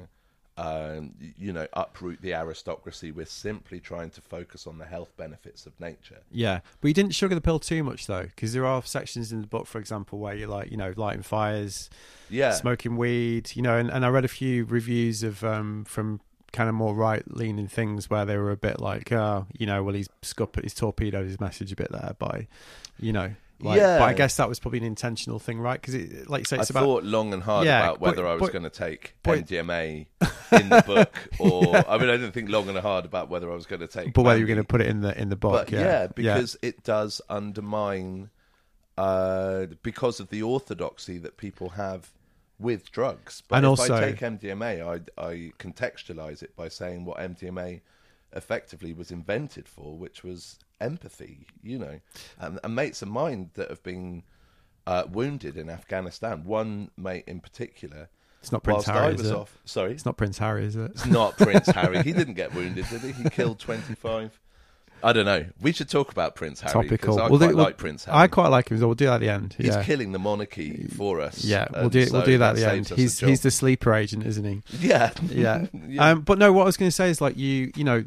[0.58, 3.11] um, you know, uproot the aristocracy.
[3.11, 6.20] We're simply trying to focus on the health benefits of nature.
[6.30, 9.40] Yeah, but you didn't sugar the pill too much though, because there are sections in
[9.40, 11.88] the book, for example, where you're like, you know, lighting fires,
[12.28, 16.20] Yeah, smoking weed, you know, and, and I read a few reviews of um from
[16.52, 19.82] kind of more right leaning things where they were a bit like, oh, you know,
[19.82, 22.46] well he's scupped, he's torpedoed his message a bit there by,
[23.00, 23.32] you know,
[23.62, 23.98] like, Yeah.
[23.98, 25.81] but I guess that was probably an intentional thing, right?
[25.81, 28.22] Because it, like you say, I it's about thought long and hard Yeah, about whether
[28.22, 30.07] but- I was going to take but- MDMA
[30.53, 33.55] in the book, or I mean, I didn't think long and hard about whether I
[33.55, 34.12] was going to take.
[34.14, 36.57] but whether you're going to put it in the in the book, yeah, yeah, because
[36.62, 38.31] it does undermine
[38.98, 42.11] uh, because of the orthodoxy that people have
[42.59, 43.42] with drugs.
[43.48, 44.87] But And if also- I take MDMA,
[45.18, 47.81] I, I contextualize it by saying what MDMA
[48.35, 51.47] effectively was invented for, which was empathy.
[51.62, 52.01] You know,
[52.38, 54.23] and, and mates of mine that have been
[54.87, 56.45] uh, wounded in Afghanistan.
[56.45, 58.09] One mate in particular.
[58.40, 59.37] It's not Prince Harry, is it?
[59.37, 59.57] off.
[59.64, 60.90] Sorry, it's not Prince Harry, is it?
[60.90, 62.03] it's not Prince Harry.
[62.03, 63.12] He didn't get wounded, did he?
[63.12, 64.37] He killed twenty five.
[65.05, 65.45] I don't know.
[65.61, 66.88] We should talk about Prince Harry Topical.
[66.97, 68.18] because I We'll quite we'll- like Prince Harry.
[68.18, 68.79] I quite like him.
[68.79, 69.55] So we'll do that at the end.
[69.59, 71.45] He's killing the monarchy for us.
[71.45, 72.88] Yeah, we'll do we'll do that at the end.
[72.88, 74.62] He's he's the sleeper agent, isn't he?
[74.88, 75.66] yeah, Yeah.
[75.88, 76.11] Yeah.
[76.11, 78.05] Um, but no, what I was going to say is like you, you know,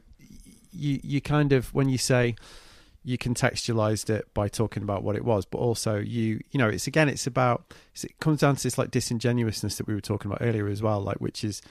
[0.74, 2.36] you you kind of when you say
[3.08, 6.88] you contextualized it by talking about what it was, but also you, you know, it's
[6.88, 7.72] again, it's about
[8.04, 11.00] it comes down to this like disingenuousness that we were talking about earlier as well,
[11.02, 11.62] like which is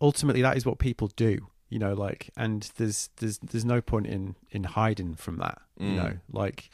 [0.00, 4.06] ultimately that is what people do, you know, like, and there's there's there's no point
[4.06, 5.96] in in hiding from that, you Mm.
[5.96, 6.70] know, like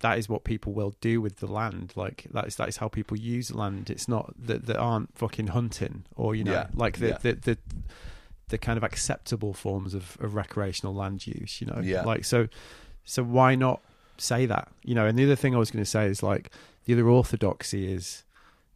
[0.00, 1.92] that is what people will do with the land.
[1.96, 3.90] Like that is that is how people use land.
[3.90, 7.18] It's not that that aren't fucking hunting or you know Yeah, like the, yeah.
[7.22, 7.58] the the
[8.48, 11.60] the kind of acceptable forms of, of recreational land use.
[11.60, 12.02] You know, Yeah.
[12.02, 12.48] like so
[13.04, 13.80] so why not
[14.18, 14.68] say that?
[14.84, 16.50] You know, and the other thing I was going to say is like
[16.84, 18.24] the other orthodoxy is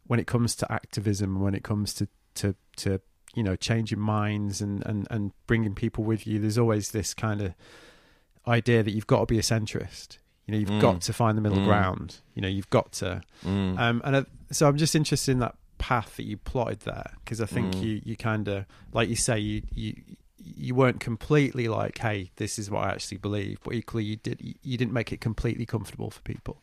[0.07, 2.99] when it comes to activism, when it comes to to to
[3.35, 6.39] you know changing minds and and and bringing people with you.
[6.39, 7.53] There's always this kind of
[8.47, 10.17] idea that you've got to be a centrist.
[10.45, 10.81] You know, you've Mm.
[10.81, 11.65] got to find the middle Mm.
[11.65, 12.17] ground.
[12.33, 13.21] You know, you've got to.
[13.45, 13.77] Mm.
[13.77, 17.41] Um, and uh, so I'm just interested in that path that you plotted there because
[17.41, 17.81] I think Mm.
[17.83, 19.95] you you kind of like you say you you
[20.55, 24.39] you weren't completely like, hey, this is what I actually believe, but equally you did
[24.61, 26.61] you didn't make it completely comfortable for people.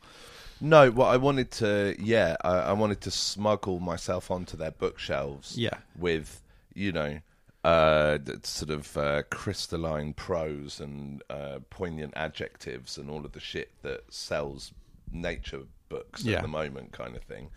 [0.61, 5.57] no, what I wanted to, yeah, I, I wanted to smuggle myself onto their bookshelves.
[5.59, 6.40] Yeah, with
[6.75, 7.20] you know
[7.64, 13.70] uh, sort of uh, crystalline prose and uh, poignant adjectives and all of the shit
[13.83, 14.73] that sells
[15.12, 16.37] nature books Yeah.
[16.37, 17.49] at the moment, kind of thing.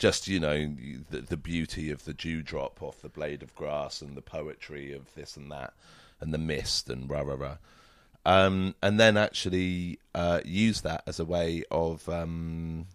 [0.00, 0.74] Just you know
[1.10, 5.14] the, the beauty of the dewdrop off the blade of grass and the poetry of
[5.14, 5.74] this and that
[6.20, 7.56] and the mist and rah rah rah.
[8.24, 12.86] Um, and then actually uh, use that as a way of um,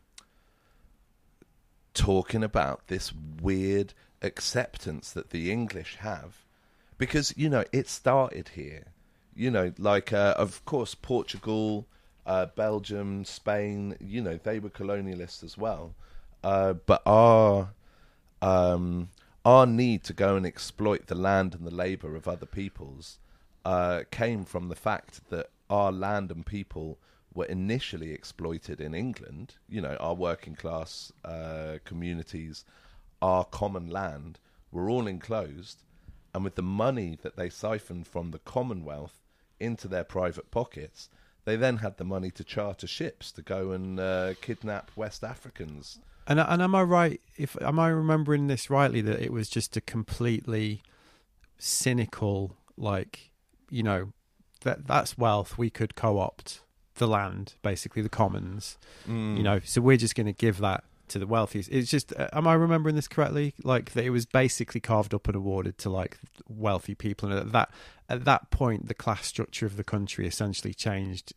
[1.94, 6.44] talking about this weird acceptance that the English have,
[6.98, 8.86] because you know it started here.
[9.36, 11.86] You know, like uh, of course Portugal,
[12.26, 13.96] uh, Belgium, Spain.
[14.00, 15.94] You know they were colonialists as well,
[16.44, 17.72] uh, but our
[18.42, 19.10] um,
[19.44, 23.20] our need to go and exploit the land and the labour of other peoples
[23.64, 26.98] uh, came from the fact that our land and people
[27.34, 29.56] were initially exploited in England.
[29.68, 32.66] You know, our working class uh, communities,
[33.22, 34.40] our common land,
[34.72, 35.84] were all enclosed,
[36.34, 39.22] and with the money that they siphoned from the Commonwealth
[39.60, 41.10] into their private pockets,
[41.46, 46.00] they then had the money to charter ships to go and uh, kidnap West Africans.
[46.28, 47.22] And and am I right?
[47.38, 50.82] If am I remembering this rightly that it was just a completely
[51.58, 53.32] cynical, like
[53.70, 54.14] you know,
[54.62, 56.62] that that's wealth we could co-opt
[56.96, 58.78] the land, basically the commons.
[59.08, 59.38] Mm.
[59.38, 61.70] You know, so we're just going to give that to the wealthiest.
[61.72, 63.54] It's just, uh, am I remembering this correctly?
[63.64, 67.52] Like that it was basically carved up and awarded to like wealthy people, and at
[67.52, 67.70] that
[68.10, 71.34] at that point, the class structure of the country essentially changed.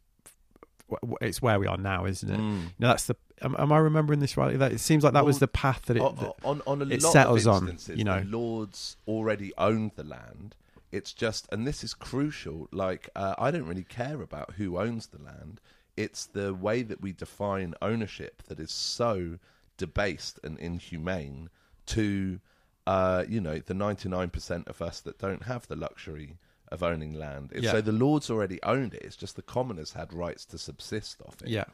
[1.21, 2.39] It's where we are now, isn't it?
[2.39, 2.63] Mm.
[2.63, 3.17] You know, that's the.
[3.43, 4.57] Am, am I remembering this rightly?
[4.57, 6.03] That it seems like that was the path that it.
[6.03, 8.21] on, on, on a it lot settles of on, instances, you know.
[8.21, 10.57] the lords already owned the land.
[10.91, 12.67] It's just, and this is crucial.
[12.73, 15.61] Like, uh, I don't really care about who owns the land.
[15.99, 19.39] It's the way that we define ownership that is so
[19.77, 21.51] debased and inhumane
[21.87, 22.41] to,
[22.87, 26.39] uh, you know, the ninety-nine percent of us that don't have the luxury
[26.71, 27.53] of owning land.
[27.55, 27.73] Yeah.
[27.73, 29.03] So the lords already owned it.
[29.03, 31.65] It's just the commoners had rights to subsist off it yeah,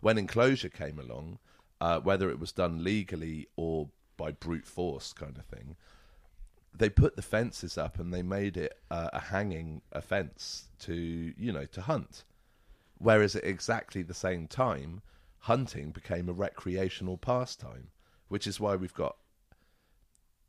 [0.00, 1.38] when enclosure came along,
[1.80, 5.76] uh, whether it was done legally or by brute force kind of thing,
[6.74, 10.94] they put the fences up and they made it uh, a hanging offence to
[11.36, 12.24] you know to hunt.
[12.98, 15.02] Whereas at exactly the same time,
[15.38, 17.88] hunting became a recreational pastime,
[18.28, 19.16] which is why we've got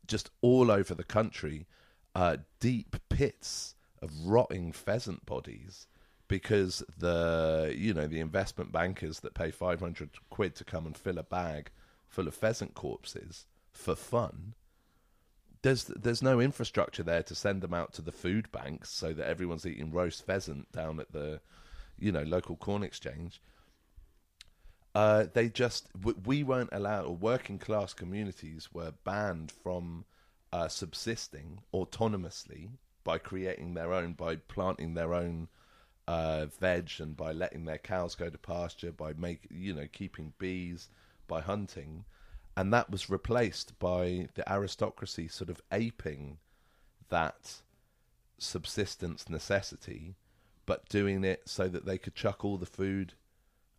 [0.06, 1.66] just all over the country
[2.14, 3.73] uh, deep pits
[4.04, 5.86] of rotting pheasant bodies
[6.28, 11.18] because the you know the investment bankers that pay 500 quid to come and fill
[11.18, 11.70] a bag
[12.08, 14.54] full of pheasant corpses for fun
[15.64, 19.26] there's there's no infrastructure there to send them out to the food banks so that
[19.26, 21.40] everyone's eating roast pheasant down at the
[21.98, 23.40] you know local corn exchange.
[24.94, 25.88] Uh, they just
[26.24, 30.04] we weren't allowed or working class communities were banned from
[30.52, 32.68] uh, subsisting autonomously
[33.04, 35.48] by creating their own by planting their own
[36.08, 40.32] uh, veg and by letting their cows go to pasture by make you know keeping
[40.38, 40.88] bees
[41.28, 42.04] by hunting
[42.56, 46.38] and that was replaced by the aristocracy sort of aping
[47.08, 47.62] that
[48.38, 50.16] subsistence necessity
[50.66, 53.14] but doing it so that they could chuck all the food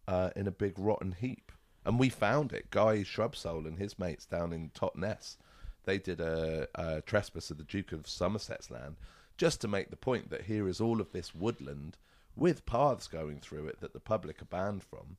[0.07, 1.51] uh, in a big rotten heap.
[1.85, 2.71] And we found it.
[2.71, 5.37] Guy Shrubsole and his mates down in Totnes,
[5.85, 8.95] they did a, a trespass of the Duke of Somerset's land
[9.37, 11.97] just to make the point that here is all of this woodland
[12.35, 15.17] with paths going through it that the public are banned from.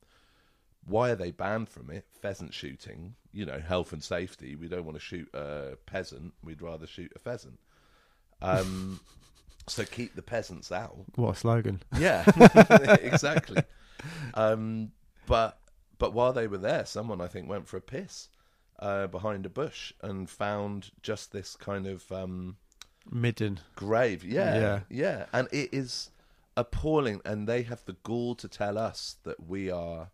[0.85, 2.05] Why are they banned from it?
[2.21, 4.55] Pheasant shooting, you know, health and safety.
[4.55, 6.33] We don't want to shoot a peasant.
[6.43, 7.59] We'd rather shoot a pheasant.
[8.41, 8.99] Um,
[9.67, 10.97] so keep the peasants out.
[11.15, 11.81] what a slogan!
[11.99, 12.23] Yeah,
[13.01, 13.63] exactly.
[14.33, 14.91] Um,
[15.25, 15.59] but
[15.97, 18.29] but while they were there, someone I think went for a piss
[18.79, 22.57] uh, behind a bush and found just this kind of um,
[23.09, 24.23] Midden, grave.
[24.23, 24.79] Yeah, Yeah.
[24.89, 26.11] yeah, and it is
[26.55, 27.21] appalling.
[27.25, 30.09] And they have the gall to tell us that we are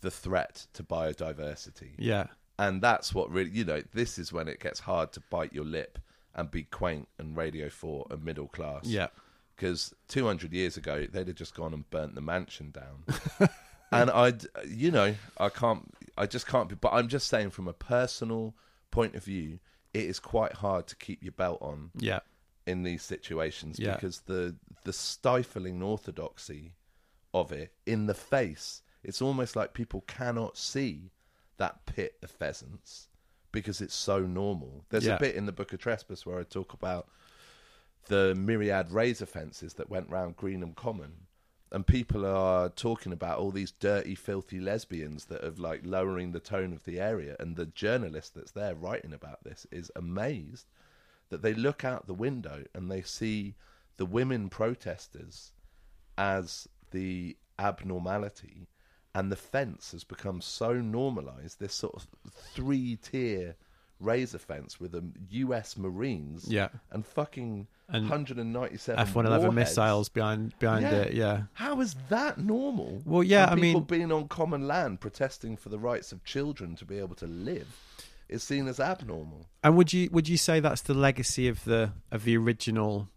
[0.00, 1.90] the threat to biodiversity.
[1.98, 5.52] yeah, And that's what really, you know, this is when it gets hard to bite
[5.52, 5.98] your lip
[6.34, 9.08] and be quaint and Radio 4 and middle class yeah,
[9.56, 13.48] because 200 years ago they'd have just gone and burnt the mansion down
[13.92, 17.66] and i'd you know i can't i just can't be but i'm just saying from
[17.68, 18.54] a personal
[18.90, 19.58] point of view
[19.94, 22.20] it is quite hard to keep your belt on yeah,
[22.66, 23.94] in these situations Yeah.
[23.94, 24.54] because the
[24.84, 26.74] the stifling orthodoxy
[27.34, 31.10] of it in the face it's almost like people cannot see
[31.56, 33.08] that pit of pheasants
[33.52, 35.16] because it's so normal there's Yeah.
[35.16, 37.08] a bit in the book of trespass where i talk about
[38.06, 41.12] the myriad razor fences that went round greenham common
[41.72, 46.40] and people are talking about all these dirty filthy lesbians that are like lowering the
[46.40, 50.66] tone of the area and the journalist that's there writing about this is amazed
[51.28, 53.54] that they look out the window and they see
[53.96, 55.52] the women protesters
[56.18, 58.68] as the abnormality,
[59.14, 61.60] and the fence has become so normalized.
[61.60, 63.56] This sort of three tier
[64.00, 65.76] razor fence with the U.S.
[65.76, 66.68] Marines, Yeah.
[66.90, 70.92] and fucking And 197 F one eleven missiles behind behind Yeah.
[71.02, 71.12] it.
[71.14, 71.42] Yeah.
[71.54, 73.02] How is that normal?
[73.04, 76.24] Well, yeah, And I people mean- being on common land protesting for the rights of
[76.24, 77.68] children to be able to live
[78.28, 79.46] is seen as abnormal.
[79.62, 83.08] And would you would you say that's the legacy of the of the original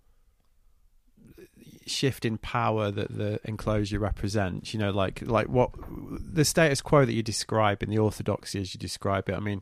[1.86, 4.74] shift in power that the enclosure represents?
[4.74, 5.72] You know, like like what
[6.34, 9.36] the status quo that you describe in the orthodoxy as you describe it.
[9.36, 9.62] I mean,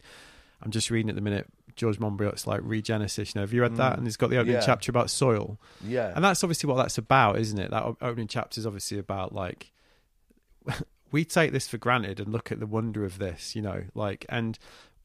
[0.62, 3.34] I'm just reading at the minute George Monbiot's like Regenesis.
[3.34, 3.94] You know, have you read that?
[3.94, 3.98] Mm.
[4.00, 4.62] And he's got the opening Yeah.
[4.66, 5.60] chapter about soil.
[5.84, 7.72] Yeah, And that's obviously what that's about, isn't it?
[7.72, 9.72] That opening chapter is obviously about like
[11.12, 14.26] we take this for granted and look at the wonder of this, you know, like
[14.30, 14.58] and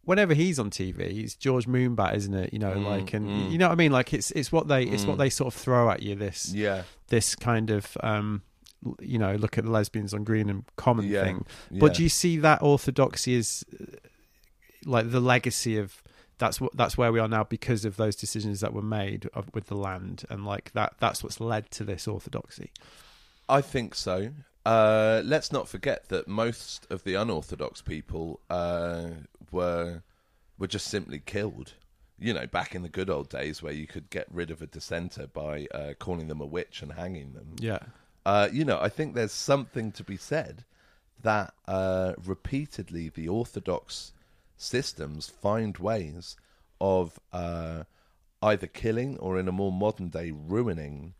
[0.05, 2.53] whenever he's on TV, it's George Moonbat, isn't it?
[2.53, 3.51] You know, Mm, like and mm.
[3.51, 3.93] you know what I mean?
[3.93, 5.21] Like it's it's what they it's what Mm.
[5.21, 8.43] they sort of throw at you this yeah, this kind of um
[9.01, 11.25] you know, look at the lesbians on green and common Yeah.
[11.25, 11.45] thing.
[11.71, 11.81] yeah.
[11.81, 13.87] But do you see that orthodoxy as uh,
[14.87, 16.03] like the legacy of
[16.39, 19.51] that's what that's where we are now because of those decisions that were made of,
[19.55, 22.71] with the land and like that that's what's led to this orthodoxy.
[23.49, 24.31] I think so.
[24.65, 29.09] Uh, let's not forget that most of the unorthodox people uh,
[29.51, 30.03] were
[30.59, 31.75] were just simply killed.
[32.19, 34.67] You know, back in the good old days where you could get rid of a
[34.67, 37.57] dissenter by uh, calling them a witch and hanging them.
[37.59, 37.81] Yeah.
[38.25, 40.65] Uh, you know, I think there's something to be said
[41.23, 44.13] that uh, repeatedly the orthodox
[44.57, 46.37] systems find ways
[46.81, 47.85] of uh,
[48.43, 51.15] either killing or, in a more modern day, ruining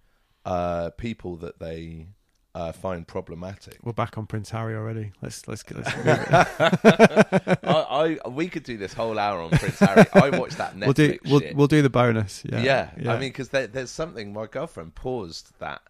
[0.45, 2.07] uh, people that they
[2.55, 3.79] uh, find problematic.
[3.83, 5.13] We're back on Prince Harry already.
[5.21, 5.89] Let's let's, let's.
[7.65, 10.07] I, I we could do this whole hour on Prince Harry.
[10.15, 12.43] I watched that Netflix we'll do we'll, we'll do the bonus.
[12.47, 12.91] Yeah.
[12.97, 14.33] Yeah, I mean, because there, there's something.
[14.33, 15.83] My girlfriend paused that.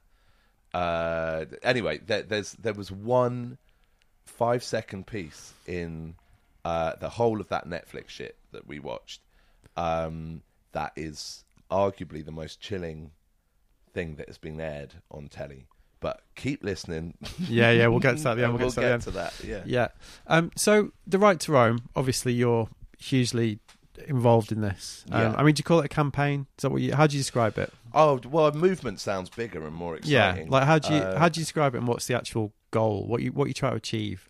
[0.74, 3.58] Uh, anyway, there, there's there was one
[4.24, 6.14] five second piece in
[6.66, 9.20] uh, the whole of that Netflix shit that we watched.
[9.76, 13.12] Um, that is arguably the most chilling
[13.92, 15.66] thing that has been aired on telly.
[16.00, 17.14] But keep listening.
[17.38, 17.86] yeah, yeah.
[17.86, 18.30] We'll get to that.
[18.32, 18.52] at the end.
[18.58, 19.32] We'll, we'll get to that.
[19.32, 19.48] get to that.
[19.48, 19.62] Yeah.
[19.64, 19.88] Yeah.
[20.26, 20.50] Um.
[20.56, 21.88] So the right to roam.
[21.94, 23.60] Obviously, you're hugely
[24.08, 25.04] involved in this.
[25.10, 25.34] Um, Yeah.
[25.38, 26.46] I mean, do you call it a campaign?
[26.58, 26.94] Is that what you?
[26.94, 27.72] How do you describe it?
[27.94, 30.46] Oh well, movement sounds bigger and more exciting.
[30.46, 30.50] Yeah.
[30.50, 31.78] Like how do you Uh, how do you describe it?
[31.78, 33.06] And what's the actual goal?
[33.06, 34.28] What you what you try to achieve?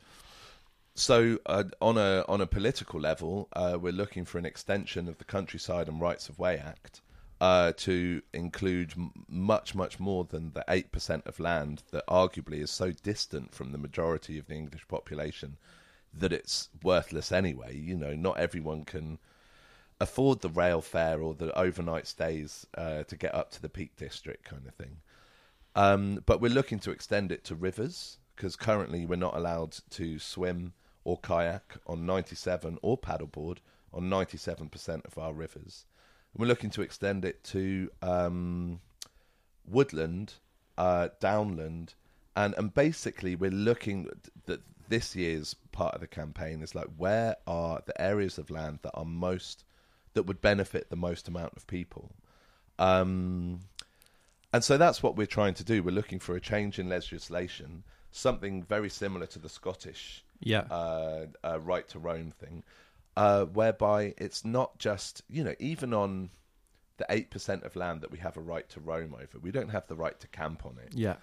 [0.99, 5.19] So uh, on a on a political level, uh, we're looking for an extension of
[5.19, 7.03] the Countryside and Rights of Way Act
[7.39, 12.63] uh, to include m- much much more than the eight percent of land that arguably
[12.63, 15.59] is so distant from the majority of the English population
[16.15, 17.77] that it's worthless anyway.
[17.77, 19.19] You know, not everyone can
[20.01, 23.97] afford the rail fare or the overnight stays uh, to get up to the Peak
[23.97, 24.97] District kind of thing.
[25.75, 30.19] Um, but we're looking to extend it to rivers because currently we're not allowed to
[30.19, 30.73] swim
[31.07, 33.59] or kayak on 97 or paddleboard
[33.95, 35.87] on 97% of our rivers.
[36.35, 38.81] And we're looking to extend it to um,
[39.65, 40.35] woodland,
[40.77, 41.95] uh, downland,
[42.35, 44.09] and and basically we're looking
[44.47, 48.81] that this year's part of the campaign is like where are the areas of land
[48.83, 49.65] that are most
[50.15, 52.11] that would benefit the most amount of people.
[52.81, 53.61] Um,
[54.53, 55.85] and so that's what we're trying to do.
[55.85, 60.61] We're looking for a change in legislation, something very similar to the Scottish Yeah.
[60.71, 62.63] uh, uh, right to roam thing,
[63.17, 66.31] uh, whereby it's not just, you know, even on
[66.99, 69.87] the 8% of land that we have a right to roam over, we don't have
[69.87, 70.95] the right to camp on it.
[70.95, 71.17] yeah.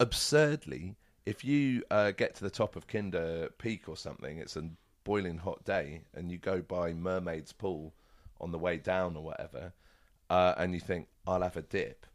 [0.00, 4.68] Absurdly, if you uh, get to the top of Kinder Peak or something, it's a
[5.04, 7.94] boiling hot day, and you go by Mermaid's Pool
[8.40, 9.72] on the way down or whatever,
[10.30, 12.06] uh, and you think, I'll have a dip,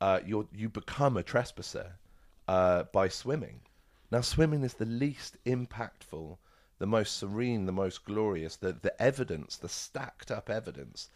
[0.00, 1.92] uh, you you become a trespasser
[2.46, 3.60] uh, by swimming.
[4.14, 6.38] Now, swimming is the least impactful,
[6.78, 11.10] the most serene, the most glorious, the, the evidence, the stacked up evidence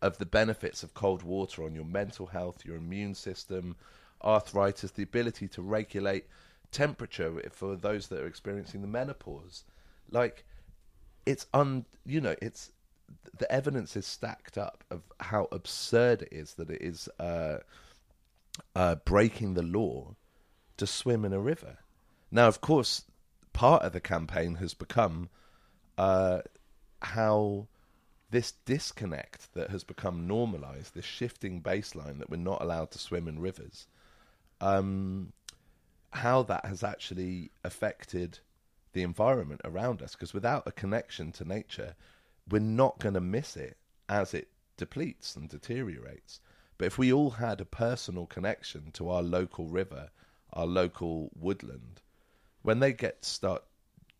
[0.00, 3.76] of the benefits of cold water on your mental health, your immune system,
[4.24, 6.24] arthritis, the ability to regulate
[6.72, 9.64] temperature for those that are experiencing the menopause.
[10.10, 10.46] Like,
[11.26, 12.72] it's un, you know, it's
[13.36, 17.58] the evidence is stacked up of how absurd it is that it is uh,
[18.74, 20.16] uh, breaking the law
[20.78, 21.76] to swim in a river.
[22.30, 23.04] Now, of course,
[23.52, 25.30] part of the campaign has become
[25.96, 26.40] uh,
[27.00, 27.68] how
[28.30, 33.26] this disconnect that has become normalized, this shifting baseline that we're not allowed to swim
[33.26, 33.86] in rivers,
[34.60, 35.32] um,
[36.12, 38.38] how that has actually affected
[38.92, 40.12] the environment around us.
[40.12, 41.94] Because without a connection to nature,
[42.50, 46.40] we're not going to miss it as it depletes and deteriorates.
[46.76, 50.10] But if we all had a personal connection to our local river,
[50.52, 52.02] our local woodland,
[52.68, 53.64] when they get start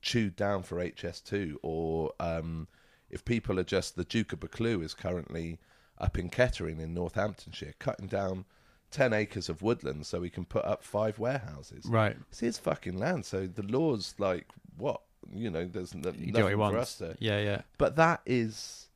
[0.01, 2.67] chewed down for HS2, or um,
[3.11, 5.59] if people are just the Duke of Buccleuch is currently
[5.99, 8.47] up in Kettering in Northamptonshire, cutting down
[8.91, 11.85] ten acres of woodland so he can put up five warehouses.
[11.85, 12.17] Right.
[12.31, 14.47] See, it's his fucking land, so the law's like
[14.79, 15.67] what you know.
[15.67, 17.19] There's no, You nothing for us to.
[17.19, 17.61] Yeah, yeah.
[17.77, 18.89] But that is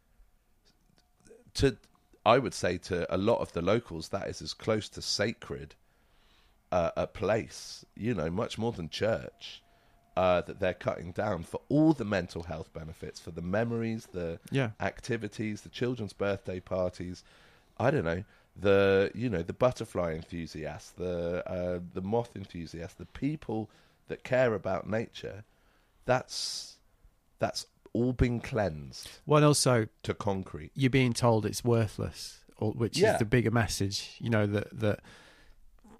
[1.56, 1.76] to
[2.24, 5.74] I would say to a lot of the locals that is as close to sacred
[6.72, 9.62] uh, a place, you know, much more than church.
[10.14, 14.38] Uh, that they're cutting down for all the mental health benefits, for the memories, the
[14.50, 14.72] Yeah.
[14.78, 17.24] activities, the children's birthday parties.
[17.78, 18.22] I don't know
[18.54, 23.70] the you know the butterfly enthusiasts, the uh, the moth enthusiasts, the people
[24.08, 25.44] that care about nature.
[26.04, 26.76] That's
[27.38, 30.72] that's all been cleansed Well, also to concrete.
[30.74, 33.12] you're being told it's worthless, which Yeah.
[33.14, 34.16] is the bigger message.
[34.18, 35.00] You know that that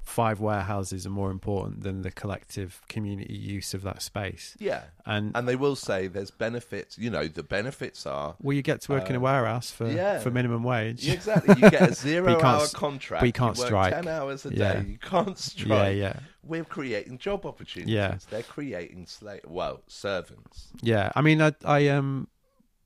[0.05, 4.57] five warehouses are more important than the collective community use of that space.
[4.59, 6.99] Yeah, And, and they will say there's benefits.
[6.99, 9.89] You know, the benefits are well, you get to work in a Uh, warehouse for
[9.89, 10.19] yeah.
[10.19, 11.05] for minimum wage.
[11.07, 11.55] Yeah, exactly.
[11.63, 13.21] You get a zero hour contract.
[13.23, 13.93] but you can't strike.
[13.95, 14.73] Ten hours a Yeah.
[14.75, 14.89] day.
[14.89, 15.69] You can't strike.
[15.71, 17.95] yeah, yeah, We're creating job opportunities.
[17.95, 18.19] Yeah.
[18.29, 19.43] They're creating slave.
[19.47, 20.69] Well, servants.
[20.83, 21.13] yeah.
[21.15, 22.27] I mean, I, I um,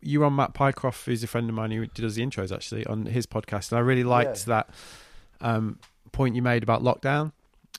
[0.03, 2.85] you were on Matt Pycroft, who's a friend of mine who does the intros actually
[2.87, 4.69] on his podcast, and I really liked that
[5.41, 5.79] um
[6.17, 7.33] point you made about lockdown,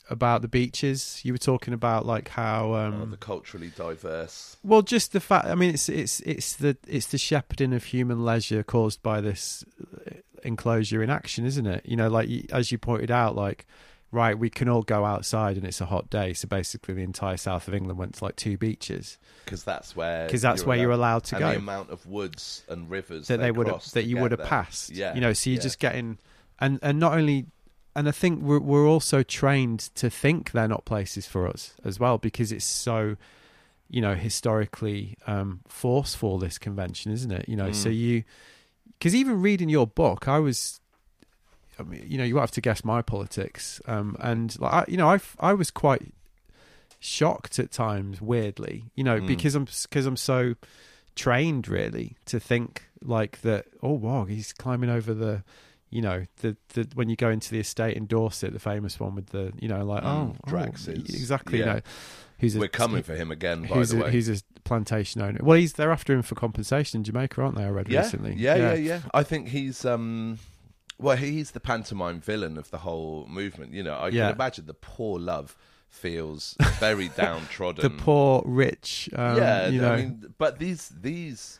[0.09, 1.19] about the beaches.
[1.23, 3.01] You were talking about like how um.
[3.01, 4.57] Oh, the culturally diverse.
[4.63, 5.47] Well, just the fact.
[5.47, 9.65] I mean, it's it's it's the it's the shepherding of human leisure caused by this
[9.81, 10.11] uh,
[10.43, 11.85] enclosure in action, isn't it?
[11.85, 13.65] You know, like as you pointed out, like
[14.11, 17.35] right, we can all go outside and it's a hot day, so basically the entire
[17.35, 20.29] south of England went to like two beaches Because that's where.
[20.29, 21.49] 'Cause that's where you're allowed to go.
[21.49, 24.91] The amount of woods and rivers that they would have that you would have passed.
[24.91, 25.63] Yeah, you know, so you're yeah.
[25.63, 26.19] just getting
[26.59, 27.47] and and not only.
[27.97, 31.99] And I think we're we're also trained to think they're not places for us as
[31.99, 33.17] well because it's so,
[33.89, 36.37] you know, historically um, forceful.
[36.37, 37.49] This convention, isn't it?
[37.49, 37.97] You know, so Mm.
[37.97, 38.23] you
[38.99, 40.79] because even reading your book, I was,
[41.79, 44.97] I mean, you know, you have to guess my politics, um, and like, I, you
[44.97, 46.13] know, I I was quite
[46.99, 49.25] shocked at times, weirdly, you know, Mm.
[49.27, 50.53] because I'm because I'm so
[51.15, 53.65] trained really to think like that.
[53.81, 55.43] Oh wow, he's climbing over the.
[55.89, 59.15] You know the, the when you go into the estate in Dorset, the famous one
[59.15, 61.79] with the you know like oh, oh Drax is- exactly you know
[62.39, 63.63] who's a, We're coming for him again.
[63.63, 64.11] By the a, way.
[64.11, 65.39] who's a plantation owner.
[65.41, 67.63] Well, he's they're after him for compensation in Jamaica, aren't they?
[67.63, 68.33] I read yeah, recently.
[68.35, 70.39] Yeah, yeah, yeah, I think he's um
[70.99, 73.71] well, he's the pantomime villain of the whole movement.
[73.73, 74.27] You know, I Yeah.
[74.27, 75.55] can imagine the poor love
[75.89, 77.81] feels very downtrodden.
[77.81, 79.93] The poor rich, um, yeah, you know.
[79.93, 81.59] I mean, but these these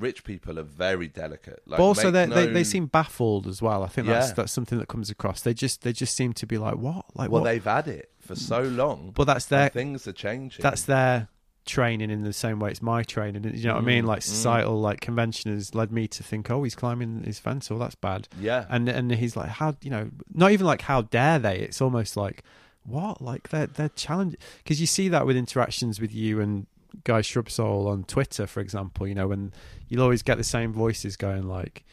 [0.00, 1.62] rich people are very delicate.
[1.66, 3.82] Like, but also, they, make they they seem baffled as well.
[3.82, 4.34] I think that's Yeah.
[4.34, 5.40] that's something that comes across.
[5.42, 7.44] They just they just seem to be like, what, like well, what?
[7.48, 9.12] they've had it for so long.
[9.14, 10.62] But that's their things are changing.
[10.62, 11.28] that's their
[11.66, 13.44] training in the same way it's my training.
[13.54, 14.04] You know what I mean?
[14.04, 14.24] Mm, Like mm.
[14.24, 17.70] societal like convention has led me to think, oh, he's climbing his fence.
[17.70, 18.28] Oh, that's bad.
[18.40, 21.80] yeah, and and he's like how you know not even like how dare they it's
[21.80, 22.42] almost like
[22.84, 26.66] what like they're they're challenging because you see that with interactions with you and
[27.04, 29.52] guy shrubsole on twitter for example you know when
[29.88, 31.84] you'll always get the same voices going like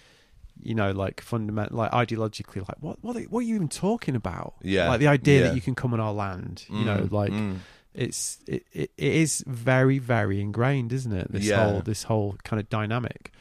[0.62, 4.16] you know like fundamental like ideologically like what what are, what are you even talking
[4.16, 5.48] about Yeah, like the idea yeah.
[5.50, 7.58] that you can come on our land you know Mm, like mm.
[7.94, 11.64] it's it, it, it is very very ingrained isn't it this Yeah.
[11.64, 13.32] whole this whole kind of dynamic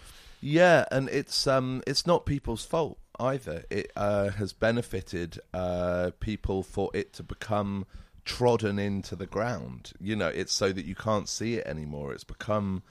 [0.43, 3.65] Yeah, and it's um it's not people's fault either.
[3.71, 7.87] It uh, has benefited uh, people for it to become
[8.27, 9.93] trodden into the ground.
[9.99, 12.13] You know, it's so that you can't see it anymore.
[12.13, 12.83] It's become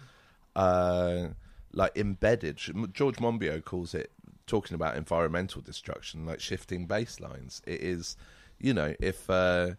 [0.55, 1.27] uh,
[1.73, 2.57] like embedded.
[2.93, 4.11] George Monbiot calls it
[4.47, 7.61] talking about environmental destruction, like shifting baselines.
[7.67, 8.17] It is,
[8.59, 9.71] you know, if uh,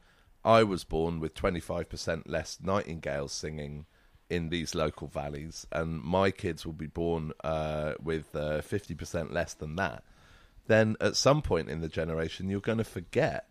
[0.44, 3.86] I was born with twenty five percent less nightingales singing
[4.28, 9.32] in these local valleys, and my kids will be born uh, with uh, fifty percent
[9.32, 10.04] less than that,
[10.66, 13.48] then at some point in the generation you're going to forget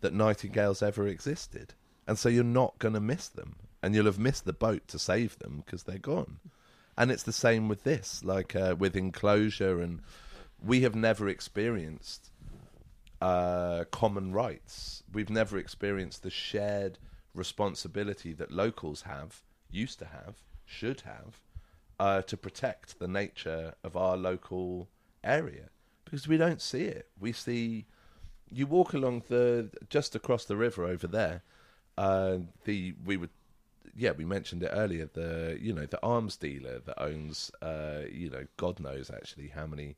[0.00, 1.74] that nightingales ever existed,
[2.06, 4.98] and so you're not going to miss them, and you'll have missed the boat to
[4.98, 6.38] save them because they're gone.
[6.96, 10.00] And it's the same with this, like uh, with enclosure, and
[10.64, 12.30] we have never experienced
[13.20, 15.02] uh, common rights.
[15.12, 16.98] We've never experienced the shared
[17.34, 21.40] responsibility that locals have, used to have, should have,
[21.98, 24.88] uh, to protect the nature of our local
[25.24, 25.68] area
[26.04, 27.08] because we don't see it.
[27.18, 27.86] We see
[28.50, 31.42] you walk along the just across the river over there.
[31.98, 33.30] Uh, the we would
[33.96, 38.30] yeah we mentioned it earlier the you know the arms dealer that owns uh, you
[38.30, 39.96] know God knows actually how many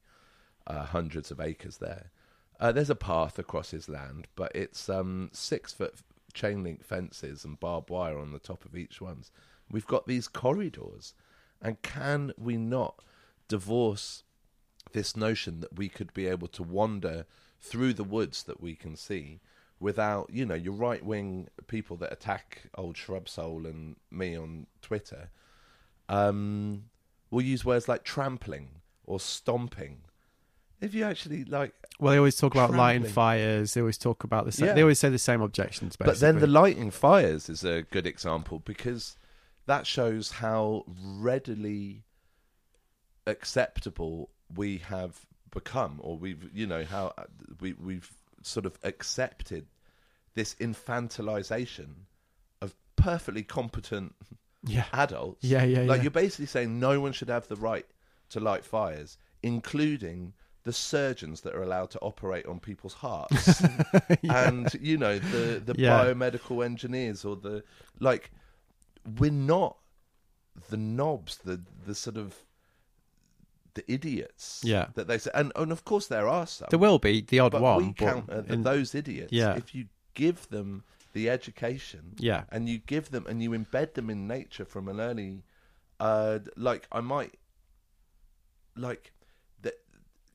[0.66, 2.10] uh, hundreds of acres there.
[2.60, 5.94] Uh, there's a path across his land, but it's um, six foot
[6.34, 9.30] chain link fences and barbed wire on the top of each ones.
[9.70, 11.14] We've got these corridors,
[11.62, 13.02] and can we not
[13.48, 14.24] divorce
[14.92, 17.26] this notion that we could be able to wander
[17.60, 19.40] through the woods that we can see
[19.80, 25.30] without, you know, your right wing people that attack old Shrubsole and me on Twitter
[26.08, 26.84] um,
[27.30, 28.68] will use words like trampling
[29.04, 29.98] or stomping.
[30.80, 33.74] If you actually like, Well, they always talk about lighting fires.
[33.74, 34.68] They always talk about the same.
[34.68, 34.74] Yeah.
[34.74, 35.96] They always say the same objections.
[35.96, 36.12] Basically.
[36.12, 39.16] but then the lighting fires is a good example because
[39.66, 42.04] that shows how readily
[43.26, 47.24] acceptable we have become, or we've, you know, how uh,
[47.60, 48.10] we we've
[48.42, 49.66] sort of accepted
[50.34, 51.88] this infantilization
[52.62, 54.14] of perfectly competent
[54.64, 55.44] yeah, adults.
[55.44, 56.02] Yeah, yeah, Like yeah.
[56.02, 57.86] you're basically saying no one should have the right
[58.30, 60.34] to light fires, including
[60.64, 63.62] the surgeons that are allowed to operate on people's hearts,
[64.28, 66.04] and you know the the Yeah.
[66.04, 67.64] biomedical engineers or the
[68.00, 68.30] like.
[69.18, 69.78] We're not
[70.68, 72.34] the knobs, the the sort of
[73.78, 74.60] the idiots.
[74.64, 74.86] Yeah.
[74.94, 76.68] that they say, and and of course there are some.
[76.70, 77.76] there will be the odd but one.
[77.78, 79.32] we but counter in- those idiots.
[79.32, 79.56] Yeah.
[79.56, 84.10] if you give them the education, yeah, and you give them and you embed them
[84.10, 85.42] in nature from an early
[86.00, 87.34] uh like i might
[88.76, 89.12] like
[89.62, 89.74] that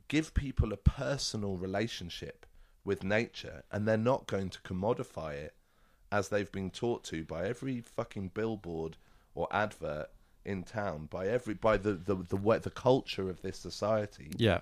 [0.10, 2.46] give people a personal relationship
[2.84, 5.56] with nature and they're not going to commodify it
[6.12, 8.98] as they've been taught to by every fucking billboard
[9.34, 10.10] or advert
[10.46, 14.60] in town by every by the the the, way, the culture of this society yeah,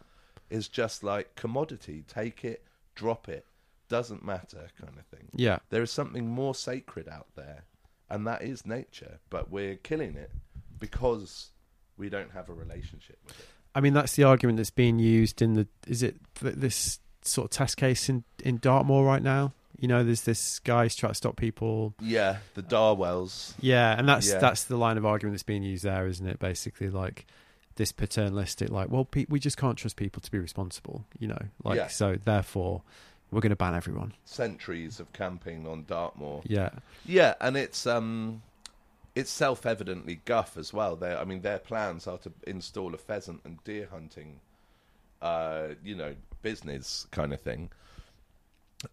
[0.50, 2.64] is just like commodity take it
[2.96, 3.46] drop it
[3.90, 5.58] doesn't matter kind of thing yeah.
[5.70, 7.64] there is something more sacred out there,
[8.10, 9.20] and that is nature.
[9.30, 10.32] But we're killing it
[10.80, 11.52] because
[11.98, 13.46] we don't have a relationship with it.
[13.74, 15.68] I mean, that's the argument that's being used in the.
[15.88, 19.54] Is it th- this sort of test case in in Dartmoor right now?
[19.78, 21.94] You know, there's this guy's trying to stop people.
[22.00, 23.54] Yeah, the Darwalls.
[23.60, 24.38] Yeah, and that's Yeah.
[24.40, 26.40] that's the line of argument that's being used there, isn't it?
[26.40, 27.26] Basically, like
[27.76, 31.06] this paternalistic, like, well, pe- we just can't trust people to be responsible.
[31.18, 31.88] You know, like Yeah.
[31.88, 32.16] so.
[32.16, 32.84] Therefore,
[33.32, 34.14] we're going to ban everyone.
[34.26, 36.42] Centuries of camping on Dartmoor.
[36.46, 36.70] Yeah,
[37.06, 38.44] Yeah, and it's um,
[39.16, 40.96] it's self-evidently guff as well.
[40.96, 44.42] Their, I mean, their plans are to install a pheasant and deer hunting,
[45.22, 47.70] uh, you know, business kind of thing.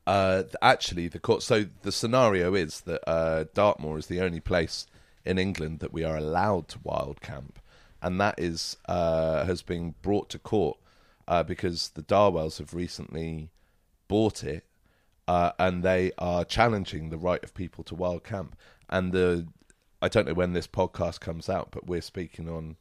[0.07, 1.43] Uh, actually, the court.
[1.43, 4.87] So the scenario is that uh, Dartmoor is the only place
[5.25, 7.59] in England that we are allowed to wild camp,
[8.03, 10.79] and that is uh, has been brought to court
[11.27, 13.51] uh, because the Darwalls have recently
[14.09, 14.65] bought it,
[15.27, 18.57] uh, and they are challenging the right of people to wild camp.
[18.91, 19.47] And the
[20.01, 22.77] I don't know when this podcast comes out, but we're speaking on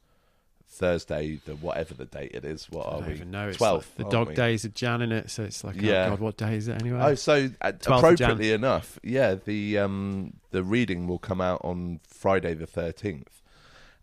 [0.70, 2.70] Thursday, the whatever the date it is.
[2.70, 3.14] What I are don't we?
[3.14, 3.48] even know.
[3.48, 3.98] It's Twelfth.
[3.98, 4.34] like the dog we?
[4.34, 6.06] days of Jan in it, so it's like, Yeah.
[6.06, 7.00] oh god, what day is it anyway?
[7.02, 11.60] Oh, so uh, 12th of appropriately enough, yeah, the um, the reading will come out
[11.64, 13.42] on Friday the thirteenth,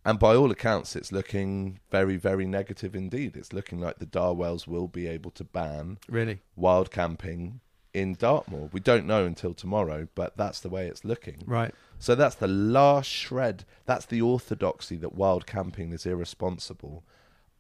[0.04, 3.36] and by all accounts, it's looking very, very negative indeed.
[3.38, 6.42] It's looking like the Darwalls will be able to ban really?
[6.56, 7.62] wild camping
[7.96, 8.70] in Dartmoor.
[8.74, 11.42] We don't know until tomorrow, but that's the way it's looking.
[11.46, 11.74] Right.
[11.98, 13.64] So that's the last shred.
[13.86, 17.04] That's the orthodoxy that wild camping is irresponsible.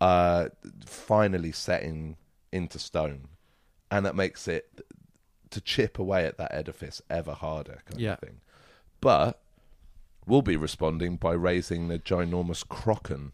[0.01, 0.49] Uh,
[0.85, 2.17] finally setting
[2.51, 3.29] into stone,
[3.89, 4.81] and that makes it
[5.51, 8.13] to chip away at that edifice ever harder, kind Yeah.
[8.13, 8.41] of thing.
[8.99, 9.41] But
[10.27, 13.31] we'll be responding by raising the ginormous Crockern.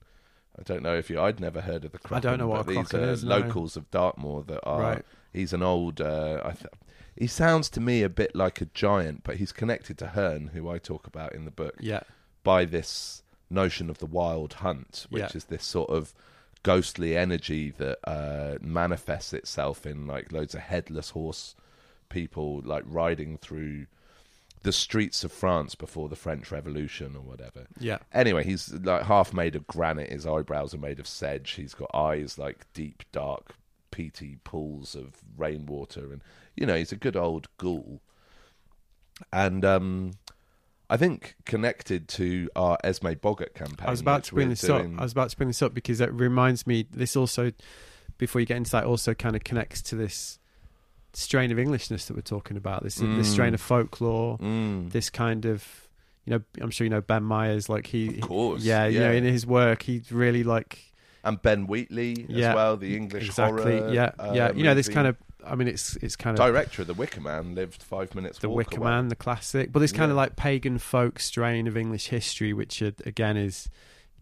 [0.59, 1.19] I don't know if you.
[1.19, 2.17] I'd never heard of the Crockern.
[2.17, 3.37] I don't know what a these are is, no.
[3.37, 4.81] locals of Dartmoor that are.
[4.81, 5.05] Right.
[5.33, 6.01] He's an old.
[6.01, 6.67] Uh, I th-
[7.15, 10.69] he sounds to me a bit like a giant, but he's connected to Herne, who
[10.69, 12.01] I talk about in the book, Yeah.
[12.43, 15.31] by this notion of the wild hunt, which Yeah.
[15.35, 16.13] is this sort of
[16.63, 21.55] ghostly energy that uh, manifests itself in like loads of headless horse
[22.09, 23.87] people, like riding through
[24.63, 27.65] the streets of France before the French Revolution or whatever.
[27.79, 27.97] Yeah.
[28.13, 30.11] Anyway, he's like half made of granite.
[30.11, 31.51] His eyebrows are made of sedge.
[31.51, 33.55] He's got eyes like deep, dark,
[33.89, 36.21] peaty pools of rainwater, and
[36.55, 38.01] you know he's a good old ghoul.
[39.33, 40.11] And um,
[40.89, 43.87] I think connected to our Esme Boggart campaign.
[43.87, 45.01] I was about to bring this doing- up.
[45.01, 46.87] I was about to bring this up because it reminds me.
[46.91, 47.51] This also,
[48.17, 50.37] before you get into that, also kind of connects to this
[51.13, 52.83] strain of Englishness that we're talking about.
[52.83, 53.31] This this Mm.
[53.31, 54.37] strain of folklore.
[54.39, 54.91] Mm.
[54.91, 55.65] This kind of,
[56.25, 57.69] you know, I'm sure you know Ben Myers.
[57.69, 59.17] Like he, Of course, yeah, you know, yeah.
[59.17, 60.79] in his work, he's really like
[61.23, 63.77] and Ben Wheatley Yeah, as well, the English exactly.
[63.79, 63.93] horror.
[63.93, 64.51] yeah, uh, yeah.
[64.53, 65.17] You know, this kind of.
[65.45, 68.37] I mean, it's it's kind of director of the Wicker Man lived five minutes.
[68.39, 68.89] the Wicker away.
[68.91, 69.71] Man, the classic.
[69.71, 73.67] But this kind of like pagan folk strain of English history, which uh, again is,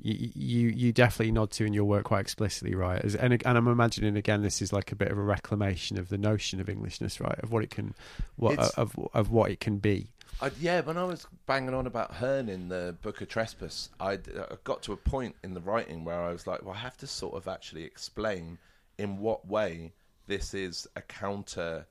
[0.01, 3.03] you, you you definitely nod to in your work quite explicitly, right?
[3.03, 6.09] As, and and I'm imagining again, this is like a bit of a reclamation of
[6.09, 7.37] the notion of Englishness, right?
[7.43, 7.93] Of what it can,
[8.35, 10.07] what It's- of of what it can be.
[10.41, 14.11] I, yeah, when I was banging on about Herne in the Book of Trespass, I
[14.13, 16.77] I uh, got to a point in the writing where I was like, well, I
[16.79, 18.57] have to sort of actually explain
[18.97, 19.91] in what way
[20.27, 21.87] this is a counter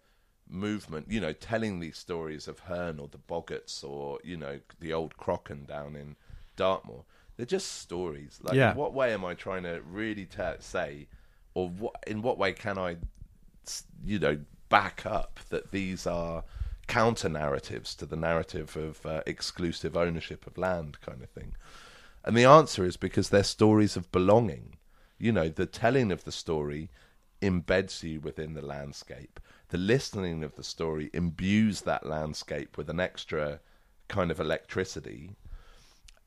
[0.49, 1.11] movement.
[1.11, 5.17] You know, telling these stories of Herne or the Boggarts or you know the old
[5.19, 6.17] Crockern down in
[6.57, 7.05] Dartmoor.
[7.39, 8.41] They're just stories.
[8.43, 8.73] Like, Yeah.
[8.73, 11.07] in what way am I trying to really ta say,
[11.55, 12.97] or what in what way can I,
[14.05, 16.45] you know, back up that these are
[16.89, 21.55] counter narratives to the narrative of uh, exclusive ownership of land, kind of thing.
[22.25, 24.77] And the answer is because they're stories of belonging.
[25.19, 26.91] You know, the telling of the story
[27.41, 29.39] embeds you within the landscape.
[29.69, 33.61] The listening of the story imbues that landscape with an extra
[34.09, 35.37] kind of electricity.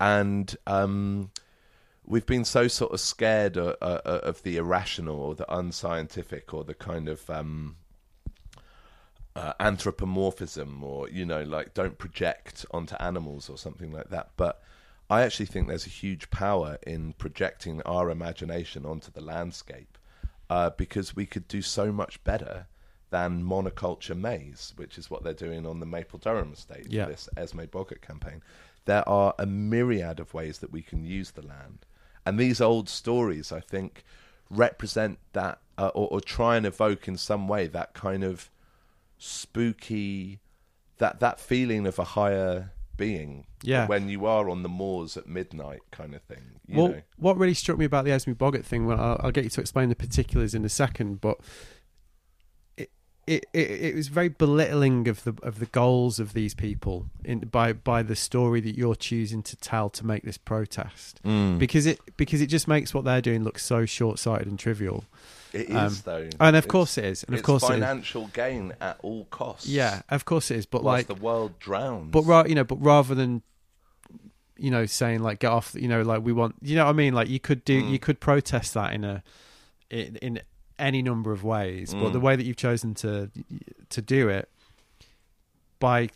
[0.01, 1.29] And um,
[2.05, 6.63] we've been so sort of scared uh, uh, of the irrational or the unscientific or
[6.63, 7.75] the kind of um,
[9.35, 14.61] uh, anthropomorphism or you know like don't project onto animals or something like that but
[15.09, 19.97] i actually think there's a huge power in projecting our imagination onto the landscape
[20.49, 22.67] uh, because we could do so much better
[23.09, 27.05] than monoculture maize which is what they're doing on the Mapledurham estate Yeah.
[27.05, 28.41] this esme boggart campaign
[28.85, 31.85] there are a myriad of ways that we can use the land
[32.25, 34.03] and these old stories i think
[34.49, 38.49] represent that uh, or, or try and evoke in some way that kind of
[39.17, 40.39] spooky
[40.97, 43.87] that that feeling of a higher being Yeah.
[43.87, 47.37] when you are on the moors at midnight kind of thing you well, know what
[47.37, 49.89] really struck me about the Esme Boggart thing, well, I'll, I'll get you to explain
[49.89, 51.37] the particulars in a second, but
[53.27, 57.39] it, it it was very belittling of the of the goals of these people in
[57.39, 61.59] by by the story that you're choosing to tell to make this protest Mm.
[61.59, 65.05] because it because it just makes what they're doing look so short sighted and trivial.
[65.53, 67.65] it is um, though And of It's- course it is, and of it's course it
[67.65, 67.71] is.
[67.71, 72.09] financial gain at all costs Yeah, of course it is, but like the world drowns
[72.11, 73.43] But ra- you know, but rather than
[74.57, 76.93] you know saying like get off, you know, like we want, you know what I
[76.93, 77.13] mean?
[77.13, 77.91] Like you could do, Mm.
[77.91, 79.23] you could protest that in a
[79.89, 80.41] in, in
[80.81, 82.13] any number of ways, but Mm.
[82.13, 83.29] the way that you've chosen to
[83.89, 84.49] to do it
[85.79, 86.09] by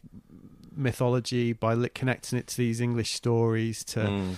[0.75, 4.35] mythology, by connecting it to these English stories, to Mm.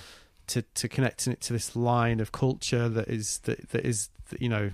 [0.47, 4.09] to to connecting it to this line of culture that is that that is
[4.39, 4.71] you know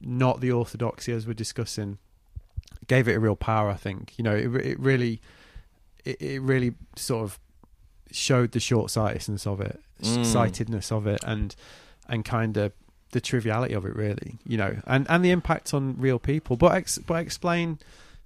[0.00, 1.98] not the orthodoxy as we're discussing
[2.88, 5.20] gave it a real power i think you know it, it really
[6.04, 7.38] it, it really sort of
[8.10, 10.24] showed the short-sightedness of it Mm.
[10.26, 11.54] sightedness of it and
[12.08, 12.72] and kind of
[13.12, 16.74] the triviality of it really you know and and the impact on real people but
[16.74, 17.78] ex, but explain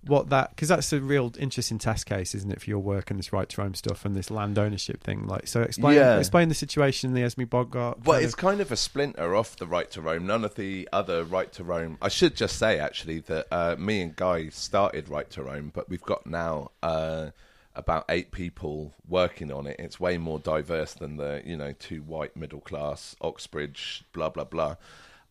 [0.07, 3.19] what that because that's a real interesting test case isn't it for your work and
[3.19, 6.17] this right to roam stuff and this land ownership thing like so explain Yeah.
[6.19, 9.57] explain the situation in the esme boggart Well, it's of- kind of a splinter off
[9.57, 10.25] the right to roam.
[10.27, 11.99] None of the other right to roam.
[12.01, 15.89] I should just say actually that uh, me and Guy started right to roam, but
[15.89, 17.31] we've got now uh,
[17.77, 19.77] about eight people working on it.
[19.79, 24.45] It's way more diverse than the you know two white middle class Oxbridge blah blah
[24.45, 24.77] blah.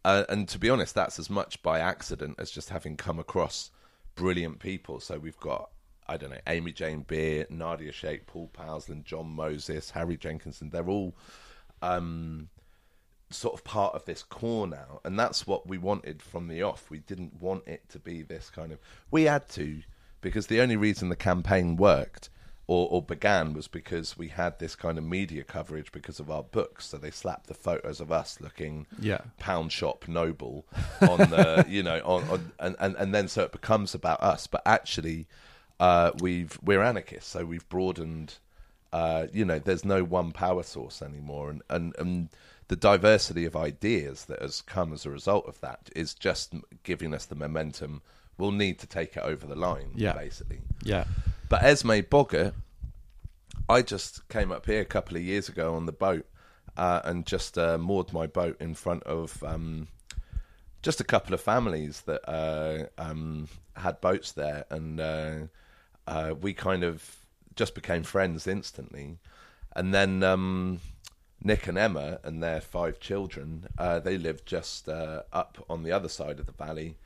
[0.05, 3.71] Uh, and to be honest, that's as much by accident as just having come across
[4.13, 4.99] brilliant people.
[4.99, 5.71] So we've got
[6.07, 10.69] I don't know Amy Jane Beer, Nadia Sheikh, Paul Powlesland, John Moses, Harry Jenkinson.
[10.69, 11.15] They're all
[11.81, 12.49] um,
[13.31, 16.91] sort of part of this core now, and that's what we wanted from the off.
[16.91, 18.79] We didn't want it to be this kind of.
[19.09, 19.81] We had to
[20.21, 22.29] because the only reason the campaign worked
[22.68, 26.43] or, or began was because we had this kind of media coverage because of our
[26.43, 26.88] books.
[26.88, 29.20] So they slapped the photos of us looking yeah.
[29.38, 30.66] pound shop noble
[31.01, 34.47] on the you know on, on and, and and then so it becomes about us.
[34.47, 35.28] But actually
[35.80, 37.30] uh we've we're anarchists.
[37.30, 38.36] So we've broadened
[38.91, 41.51] uh you know there's no one power source anymore.
[41.51, 42.30] And and, and
[42.68, 47.13] the diversity of ideas that has come as a result of that is just giving
[47.13, 48.01] us the momentum.
[48.39, 50.13] We'll need to take it over the line Yeah.
[50.13, 50.61] basically.
[50.84, 51.05] Yeah
[51.49, 52.53] but Esme Boggart,
[53.67, 56.25] I just came up here a couple of years ago on the boat
[56.77, 59.87] uh, and just uh, moored my boat in front of um,
[60.81, 65.35] just a couple of families that uh, um, had boats there, and uh,
[66.07, 67.17] uh, we kind of
[67.55, 69.17] just became friends instantly.
[69.75, 70.79] And then um,
[71.41, 76.09] Nick and Emma and their five children, uh, they lived just up on the other
[76.09, 76.97] side of the valley,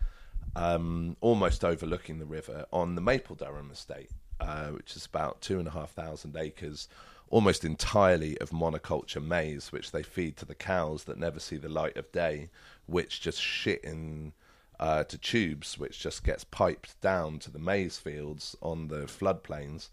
[0.55, 5.67] um, almost overlooking the river on the Mapledurham estate, uh, which is about two and
[5.67, 6.87] a half thousand acres,
[7.29, 11.69] almost entirely of monoculture maize, which they feed to the cows that never see the
[11.69, 12.49] light of day,
[12.85, 14.33] which just shit in
[14.79, 19.89] uh, to tubes, which just gets piped down to the maize fields on the floodplains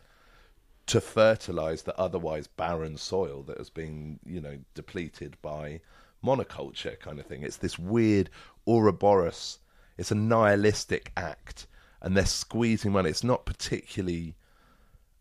[0.87, 5.81] to fertilize the otherwise barren soil that has been, you know, depleted by
[6.25, 7.43] monoculture kind of thing.
[7.43, 8.31] It's this weird
[8.67, 9.59] Ouroboros,
[9.99, 11.67] it's a nihilistic act,
[12.01, 13.11] and they're squeezing money.
[13.11, 14.35] It's not particularly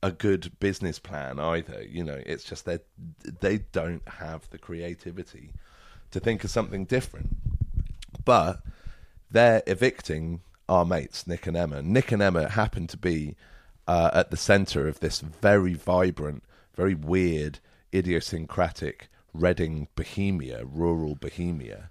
[0.03, 1.83] a good business plan either.
[1.83, 2.85] You know, it's just that
[3.41, 5.53] they don't have the creativity
[6.11, 7.35] to think of something different.
[8.23, 8.61] But
[9.31, 11.81] they're evicting our mates, Nick and Emma.
[11.81, 13.35] Nick and Emma happen to be
[13.87, 16.43] uh, at the centre of this very vibrant,
[16.75, 17.59] very weird,
[17.93, 21.89] idiosyncratic Reading Bohemia, rural Bohemia,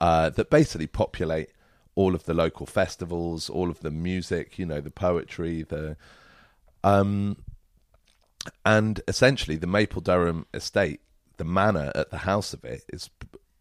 [0.00, 1.50] uh, that basically populate
[1.96, 5.96] all of the local festivals, all of the music, you know, the poetry, the
[6.84, 7.36] um,
[8.64, 11.00] and essentially the Mapledurham estate,
[11.36, 13.10] the manor at the house of it is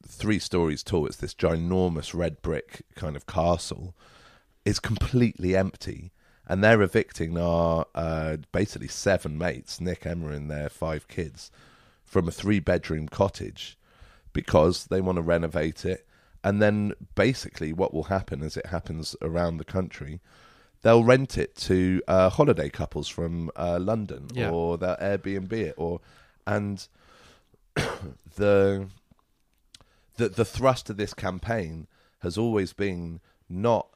[0.08, 1.08] three stories tall.
[1.08, 3.96] It's this ginormous red brick kind of castle.
[4.64, 6.12] It's completely empty,
[6.48, 11.50] and they're evicting our uh, basically seven mates, Nick, Emma, and their five kids,
[12.04, 13.78] from a three-bedroom cottage
[14.34, 16.06] because they want to renovate it.
[16.46, 20.22] And then basically, what will happen, as it happens around the country,
[20.84, 24.52] they'll rent it to uh, holiday couples from uh, London, Yeah.
[24.52, 26.02] or they'll Airbnb it, or
[26.46, 26.88] and
[28.36, 28.88] the
[30.18, 31.88] the the thrust of this campaign
[32.20, 33.20] has always been
[33.50, 33.88] not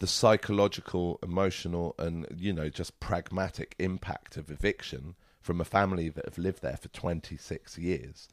[0.00, 6.24] the psychological, emotional, and you know just pragmatic impact of eviction from a family that
[6.24, 8.28] have lived there for 26 years,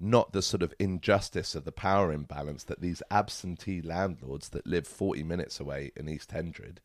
[0.00, 4.86] not the sort of injustice of the power imbalance that these absentee landlords that live
[4.86, 6.78] 40 minutes away in East Hendred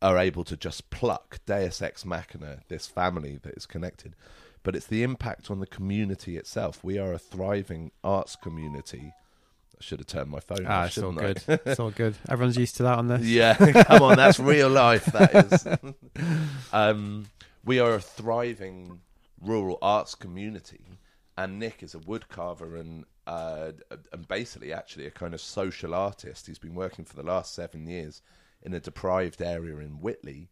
[0.00, 4.14] are able to just pluck Deus Ex Machina, this family that is connected.
[4.62, 6.84] But it's the impact on the community itself.
[6.84, 9.12] We are a thriving arts community.
[9.76, 11.42] I should have turned my phone Ah, off, it's all good.
[11.48, 12.16] It's all good.
[12.28, 13.22] Everyone's used to that on this.
[13.22, 15.06] Yeah, come on, that's real life.
[15.06, 15.66] That is.
[16.72, 17.26] um,
[17.64, 19.00] we are a thriving
[19.40, 20.84] rural arts community,
[21.36, 23.72] and Nick is a woodcarver and uh,
[24.12, 26.46] and basically actually a kind of social artist.
[26.46, 28.20] He's been working for the last seven years
[28.62, 30.50] in a deprived area in Whitley,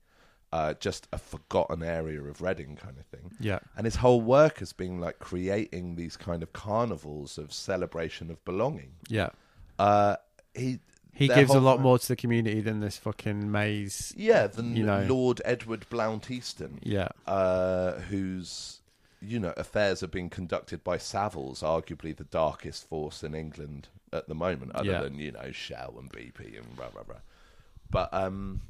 [0.52, 3.32] uh, just a forgotten area of Reading, kind of thing.
[3.40, 3.58] Yeah.
[3.76, 8.44] And his whole work has been like creating these kind of carnivals of celebration of
[8.44, 8.92] belonging.
[9.08, 9.30] Yeah.
[9.78, 10.16] Uh,
[10.54, 10.78] he
[11.12, 14.12] He gives a lot more to the community than this fucking maize.
[14.16, 15.04] Yeah, than you know.
[15.08, 17.08] Lord Edward Blount Eyston, Yeah.
[17.26, 18.79] uh, whose
[19.20, 24.28] you know affairs are being conducted by Savills, arguably the darkest force in England at
[24.28, 25.02] the moment, other Yeah.
[25.02, 27.20] than you know Shell and BP and blah blah blah.
[27.90, 28.62] But um,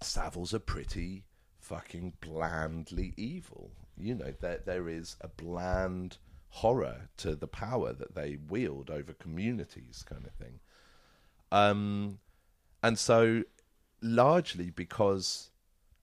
[0.00, 1.24] Savills are pretty
[1.58, 3.72] fucking blandly evil.
[3.96, 6.18] You know, there there is a bland
[6.54, 10.60] horror to the power that they wield over communities, kind of thing.
[11.52, 12.18] Um,
[12.82, 13.42] and so
[14.02, 15.50] largely because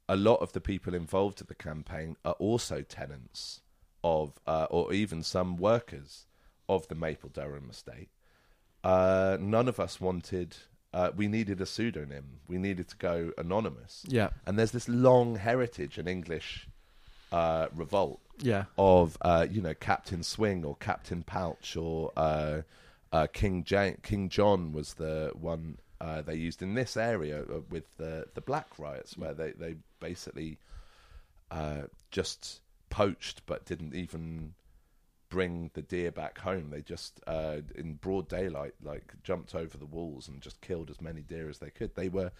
[0.09, 3.61] a lot of the people involved in the campaign are also tenants
[4.07, 6.25] of, uh, or even some workers
[6.67, 8.09] of the Mapledurham estate.
[8.83, 10.55] Uh, none of us wanted.
[10.93, 12.25] Uh, we needed a pseudonym.
[12.47, 14.03] We needed to go anonymous.
[14.07, 14.29] Yeah.
[14.45, 16.67] And there's this long heritage in English
[17.31, 18.65] uh, revolt Yeah.
[18.77, 22.61] of uh, you know Captain Swing or Captain Pouch or uh,
[23.11, 23.63] uh, King
[24.09, 28.67] King John was the one uh, they used in this area with the the Black
[28.79, 30.57] riots where they they basically
[31.51, 34.53] uh, just poached but didn't even
[35.29, 36.69] bring the deer back home.
[36.69, 41.01] They just uh, in broad daylight like jumped over the walls and just killed as
[41.01, 41.95] many deer as they could.
[41.95, 42.31] They were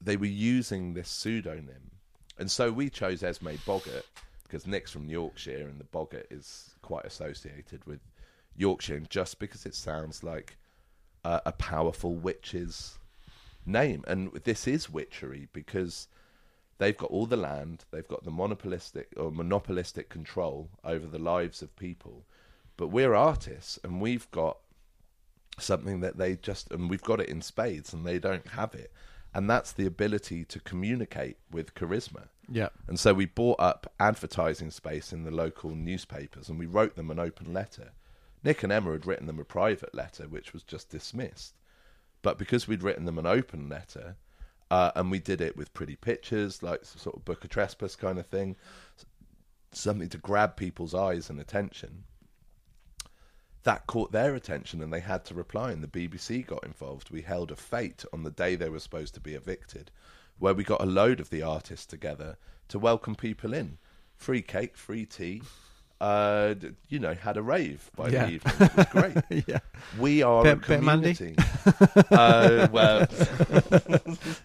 [0.00, 1.90] they were using this pseudonym.
[2.38, 4.06] And so we chose Esme Boggart
[4.44, 8.00] because Nick's from Yorkshire and the Boggart is quite associated with
[8.56, 10.56] Yorkshire, and just because it sounds like
[11.24, 12.98] uh, a powerful witch's
[13.66, 14.04] name.
[14.06, 16.08] And this is witchery because
[16.78, 21.62] they've got all the land, they've got the monopolistic or monopolistic control over the lives
[21.62, 22.24] of people.
[22.76, 24.58] But we're artists and we've got
[25.58, 28.92] something that they just and we've got it in spades and they don't have it
[29.34, 32.68] and that's the ability to communicate with charisma Yeah.
[32.86, 37.10] and so we bought up advertising space in the local newspapers and we wrote them
[37.10, 37.90] an open letter
[38.44, 41.54] nick and emma had written them a private letter which was just dismissed
[42.22, 44.14] but because we'd written them an open letter
[44.70, 48.18] uh, and we did it with pretty pictures like sort of book of trespass kind
[48.18, 48.56] of thing
[49.72, 52.04] something to grab people's eyes and attention
[53.64, 57.10] that caught their attention and they had to reply and the BBC got involved.
[57.10, 59.90] We held a fete on the day they were supposed to be evicted
[60.38, 62.38] where we got a load of the artists together
[62.68, 63.78] to welcome people in.
[64.14, 65.42] Free cake, free tea,
[66.00, 66.54] uh,
[66.88, 68.26] you know, had a rave by Yeah.
[68.26, 68.54] the evening.
[68.60, 69.16] It was great.
[69.48, 69.58] yeah,
[69.98, 71.34] We are Bit- a community.
[72.10, 73.00] uh, well,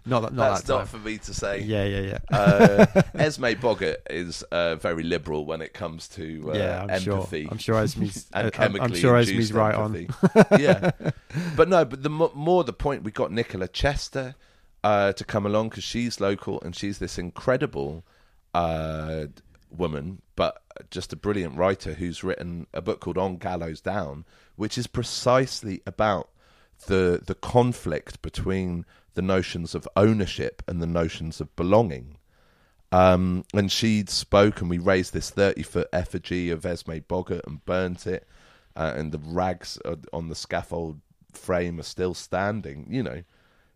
[0.06, 1.62] not that, not that's that not for me to say.
[1.62, 2.38] Yeah, yeah, yeah.
[2.38, 7.14] uh, Esme Boggart is uh, very liberal when it comes to uh, yeah, I'm sure.
[7.18, 7.48] empathy.
[7.52, 8.28] I'm sure Esme's.
[8.34, 9.96] and uh, I'm, chemically I'm sure Esme's right on.
[9.96, 10.64] empathy.
[10.64, 10.92] yeah,
[11.56, 14.36] but no, but the mo- more the point, we got Nicola Chester
[14.84, 18.04] uh, to come along because she's local and she's this incredible
[18.56, 19.26] uh,
[19.70, 24.26] woman, but just a brilliant writer who's written a book called On Gallows Down,
[24.56, 26.30] which is precisely about
[26.88, 32.18] the the conflict between the notions of ownership and the notions of belonging.
[32.92, 37.64] Um, and she spoke, and we raised this 30 foot effigy of Esme Boggart and
[37.66, 38.28] burnt it.
[38.76, 41.00] Uh, and the rags uh, on the scaffold
[41.32, 42.88] frame are still standing.
[42.90, 43.24] You know,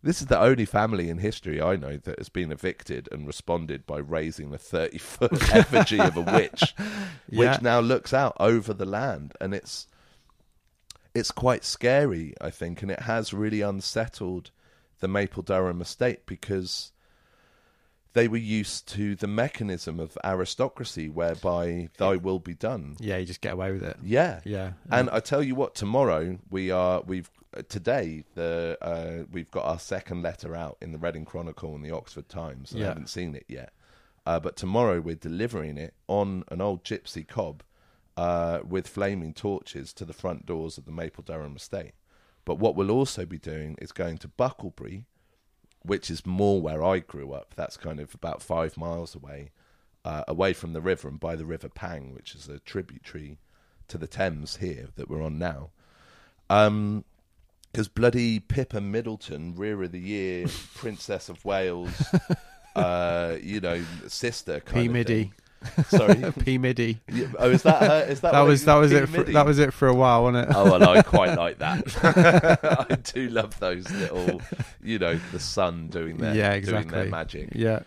[0.08, 3.86] this is the only family in history I know that has been evicted and responded
[3.86, 6.74] by raising a 30 foot effigy of a witch,
[7.30, 7.52] Yeah.
[7.52, 9.34] which now looks out over the land.
[9.42, 9.88] And it's.
[11.14, 14.52] It's quite scary, I think, and it has really unsettled
[15.00, 16.92] the Mapledurham estate because
[18.14, 22.98] they were used to the mechanism of aristocracy whereby thy will be done.
[23.00, 23.98] Yeah, you just get away with it.
[24.04, 24.42] Yeah.
[24.46, 27.32] Yeah, And I tell you what, tomorrow we are we've
[27.70, 31.92] today the uh, we've got our second letter out in the Reading Chronicle and the
[31.92, 32.74] Oxford Times.
[32.76, 33.74] I haven't seen it yet.
[34.26, 37.64] Uh, but tomorrow we're delivering it on an old gypsy cob
[38.18, 41.94] uh, with flaming torches to the front doors of the Mapledurham estate.
[42.44, 45.06] But what we'll also be doing is going to Bucklebury,
[45.84, 47.54] which is more where I grew up.
[47.56, 49.52] That's kind of about five miles away,
[50.04, 53.38] uh, away from the river and by the River Pang, which is a tributary
[53.88, 55.70] to the Thames here that we're on now.
[56.50, 57.06] Um,
[57.78, 60.48] because bloody Pippa Middleton, Rear of the Year,
[60.78, 61.92] Princess of Wales,
[62.76, 65.32] uh, you know, sister kind P midi.
[65.90, 66.32] Sorry.
[66.40, 67.00] P midi.
[67.38, 68.12] Oh, is that her?
[68.12, 69.10] Is that That was that was P it.
[69.10, 70.56] For, that was it for a while, wasn't it?
[70.56, 72.90] Oh well, I quite like that.
[72.90, 74.42] I do love those little,
[74.82, 76.98] you know, the sun doing their yeah, doing exactly.
[76.98, 77.50] their magic.
[77.54, 77.82] Yeah,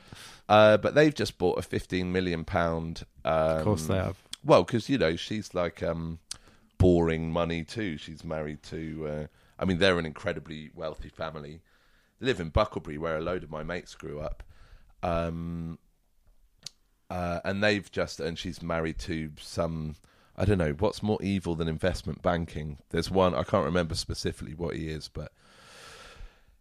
[0.49, 3.07] Uh, but they've just bought a fifteen million pound.
[3.25, 4.19] Um, of course they have.
[4.45, 6.21] Well, because you know she's like um,
[6.79, 7.97] boring money too.
[7.97, 9.09] She's married to.
[9.09, 9.27] Uh,
[9.61, 11.61] I mean, they're an incredibly wealthy family.
[12.19, 14.43] They live in Bucklebury, where a load of my mates grew up.
[15.03, 15.79] Um,
[17.11, 19.97] uh, and they've just and she's married to some.
[20.37, 22.79] I don't know what's more evil than investment banking.
[22.89, 25.33] There's one I can't remember specifically what he is, but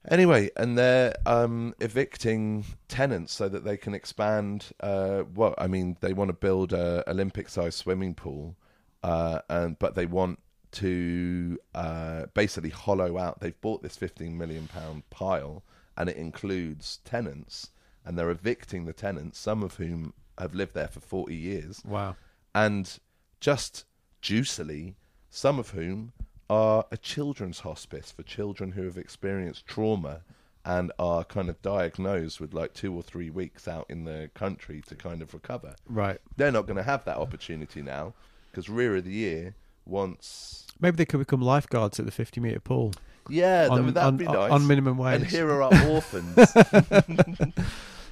[0.09, 4.71] anyway, and they're um, evicting tenants so that they can expand.
[4.81, 8.57] Uh, what I mean, they want to build a Olympic-sized swimming pool,
[9.03, 10.39] uh, and but they want
[10.73, 13.39] to uh, basically hollow out.
[13.39, 15.63] They've bought this 15 million pound pile,
[15.97, 17.71] and it includes tenants,
[18.05, 22.15] and they're evicting the tenants, some of whom have lived there for 40 years Wow.
[22.55, 22.97] and
[23.41, 23.85] just
[24.21, 24.95] juicily,
[25.29, 26.13] some of whom
[26.49, 30.21] are a children's hospice for children who have experienced trauma
[30.65, 34.81] and are kind of diagnosed with like two or three weeks out in the country
[34.87, 35.75] to kind of recover.
[35.87, 36.19] Right.
[36.37, 38.13] They're not going to have that opportunity now
[38.51, 39.55] because Rear of the Year
[39.85, 40.65] wants.
[40.79, 42.93] Maybe they could become lifeguards at the 50 meter pool
[43.27, 44.51] Yeah, on, that, that'd on, be nice.
[44.51, 45.21] on minimum wage.
[45.21, 46.37] and here are our orphans.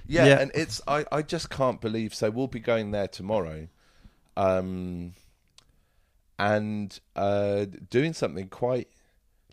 [0.08, 0.40] yeah, Yeah.
[0.40, 2.14] and it's I, I just can't believe.
[2.14, 3.68] So we'll be going there tomorrow,
[4.36, 5.14] um,
[6.40, 8.90] and uh, doing something quite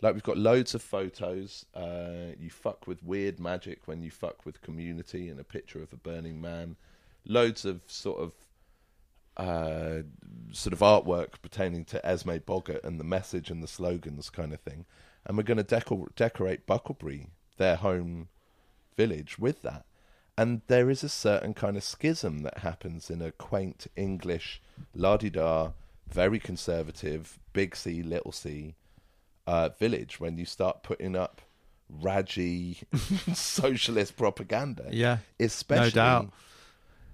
[0.01, 1.65] like we've got loads of photos.
[1.73, 5.91] Uh, you fuck with weird magic when you fuck with community, and a picture of
[5.93, 6.75] a burning man.
[7.25, 8.33] Loads of sort of
[9.37, 10.01] uh,
[10.51, 14.61] sort of artwork pertaining to Esme Boggart and the message and the slogans kind of
[14.61, 14.85] thing.
[15.25, 17.27] And we're going to decor- decorate Bucklebury,
[17.57, 18.27] their home
[18.95, 19.85] village, with that.
[20.37, 24.61] And there is a certain kind of schism that happens in a quaint English,
[24.93, 25.71] la di da,
[26.07, 28.75] very conservative, big C, little c
[29.47, 31.41] uh, village when you start putting up
[31.89, 32.79] Raji
[33.33, 34.89] socialist propaganda.
[34.91, 35.19] yeah.
[35.39, 36.31] Especially doubt.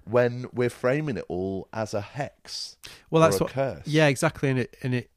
[0.04, 2.76] When we're framing it all as a hex
[3.10, 3.50] Well, that's what.
[3.50, 3.86] curse.
[3.86, 4.50] Yeah, exactly.
[4.50, 5.10] And it and it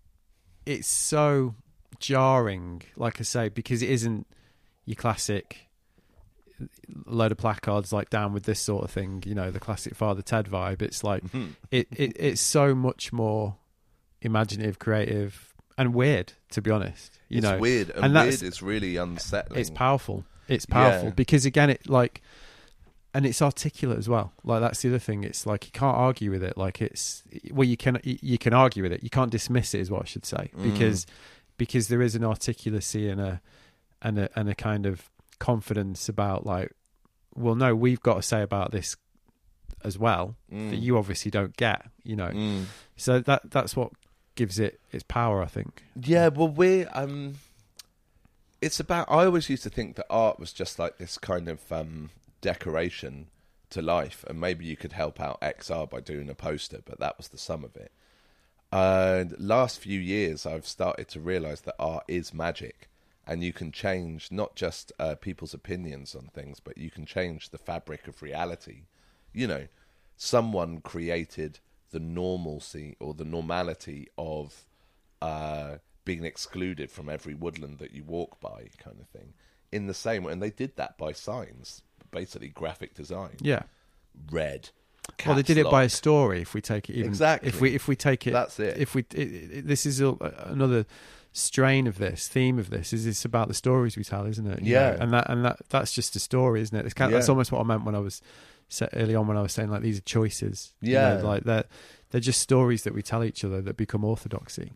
[0.66, 1.56] it's so
[2.00, 4.28] jarring, like I say, because it isn't
[4.86, 5.68] your classic
[7.06, 9.24] load of placards like down with this sort of thing.
[9.26, 10.82] You know, the classic Father Ted vibe.
[10.82, 11.52] It's like mm-hmm.
[11.72, 13.56] it, it it's so much more
[14.22, 16.34] imaginative, creative, and weird.
[16.52, 19.60] To be honest, you it's know, weird, and, and that's- weird is really unsettling.
[19.60, 20.26] it's powerful.
[20.48, 21.16] It's powerful Yeah.
[21.16, 22.22] because again, it like,
[23.16, 24.34] and it's articulate as well.
[24.44, 25.24] Like that's the other thing.
[25.24, 26.58] It's like you can't argue with it.
[26.58, 29.02] Like it's well, you can you can argue with it.
[29.04, 30.64] You can't dismiss it, is what I should say, Mm.
[30.72, 31.08] because
[31.58, 33.42] because there is an articulacy and a
[34.02, 35.10] and a and a kind of
[35.40, 36.72] confidence about like,
[37.34, 38.98] well, no, we've got to say about this
[39.84, 40.70] as well Mm.
[40.72, 41.86] that you obviously don't get.
[42.04, 42.66] You know,
[42.98, 43.92] so that that's what
[44.36, 45.42] gives it its power.
[45.42, 45.84] I think.
[45.96, 47.36] Yeah, well, we um,
[48.62, 49.10] it's about.
[49.10, 52.10] I always used to think that art was just like this kind of um
[52.46, 53.26] decoration
[53.72, 57.18] to life, and maybe you could help out XR by doing a poster, but that
[57.18, 57.92] was the sum of it.
[58.72, 62.88] Uh, last few years, I've started to realize that art is magic,
[63.26, 67.50] and you can change not just uh, people's opinions on things, but you can change
[67.50, 68.84] the fabric of reality.
[69.34, 69.68] You know,
[70.16, 71.58] someone created
[71.90, 74.66] the normalcy or the normality of
[75.20, 79.34] uh, being excluded from every woodland that you walk by, kind of thing.
[79.72, 81.82] In the same way, and they did that by signs,
[82.16, 83.36] basically graphic design.
[83.42, 83.64] Yeah.
[84.32, 84.70] Red.
[85.26, 86.42] well, they did it by a story.
[86.42, 87.50] If we take it, even, Exactly.
[87.50, 88.78] If we if we take it, That's it.
[88.78, 90.86] If we, it, it, this is a, another
[91.34, 94.62] strain of this theme of this is it's about the stories we tell, isn't it?
[94.64, 94.92] You Yeah.
[94.92, 96.86] know, and that and that that's just a story, isn't it?
[96.86, 98.22] It's kind of, That's almost what I meant when I was
[98.94, 100.74] early on when I was saying like these are choices.
[100.82, 101.18] you Yeah.
[101.18, 101.66] know, like they're
[102.12, 104.72] they're just stories that we tell each other that become orthodoxy.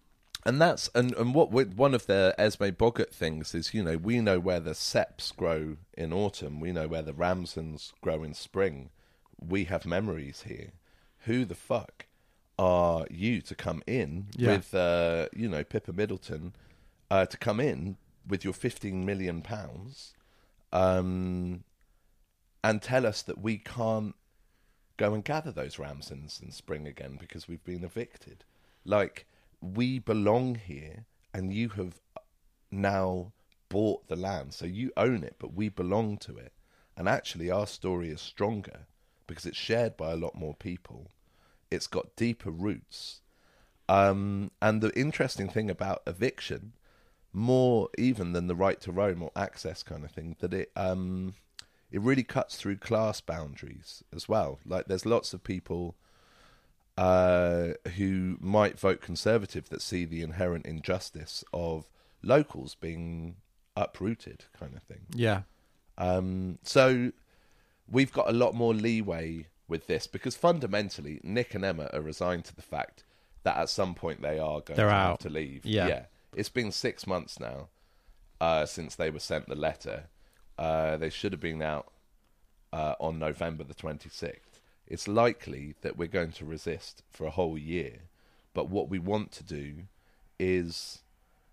[0.45, 4.21] And that's and and what one of the Esme Boggart things is, you know, we
[4.21, 8.89] know where the ceps grow in autumn, we know where the ramsons grow in spring.
[9.37, 10.71] We have memories here.
[11.25, 12.05] Who the fuck
[12.57, 14.55] are you to come in Yeah.
[14.57, 16.53] with, uh, you know, Pippa Middleton,
[17.11, 20.13] uh, to come in with your fifteen million pounds,
[20.71, 21.63] um,
[22.63, 24.15] and tell us that we can't
[24.97, 28.43] go and gather those ramsons in spring again because we've been evicted.
[28.85, 29.25] Like
[29.61, 31.99] we belong here, and you have
[32.71, 33.33] now
[33.69, 36.53] bought the land, so you own it, but we belong to it.
[36.97, 38.87] And actually, our story is stronger
[39.27, 41.11] because it's shared by a lot more people.
[41.71, 43.21] It's got deeper roots.
[43.87, 46.73] Um, and the interesting thing about eviction,
[47.31, 51.35] more even than the right to roam or access kind of thing, that it um,
[51.91, 54.59] it really cuts through class boundaries as well.
[54.65, 55.95] Like there's lots of people
[56.99, 61.89] uh, who might vote conservative that see the inherent injustice of
[62.21, 63.37] locals being
[63.77, 65.05] uprooted, kind of thing.
[65.15, 65.43] Yeah,
[65.97, 67.13] Um, so
[67.89, 72.43] we've got a lot more leeway with this because fundamentally, Nick and Emma are resigned
[72.45, 73.05] to the fact
[73.43, 75.65] that at some point they are going They're to have to leave.
[75.65, 76.03] Yeah.
[76.35, 77.69] It's been six months now
[78.41, 80.09] uh, since they were sent the letter.
[80.57, 81.87] Uh, they should have been out
[82.73, 84.48] uh, on November the 26th.
[84.89, 87.99] It's likely that we're going to resist for a whole year.
[88.53, 89.83] But what we want to do
[90.39, 90.99] is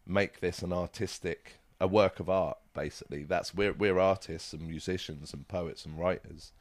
[0.06, 3.24] make this an artistic, a work of art, basically.
[3.24, 6.52] That's we're, we're artists and musicians and poets and writers.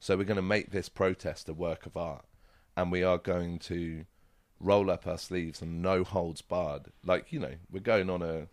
[0.00, 2.24] So we're going to make this protest a work of art.
[2.76, 4.04] And we are going to
[4.60, 6.86] roll up our sleeves and no holds barred.
[7.04, 8.46] Like, you know, we're going on a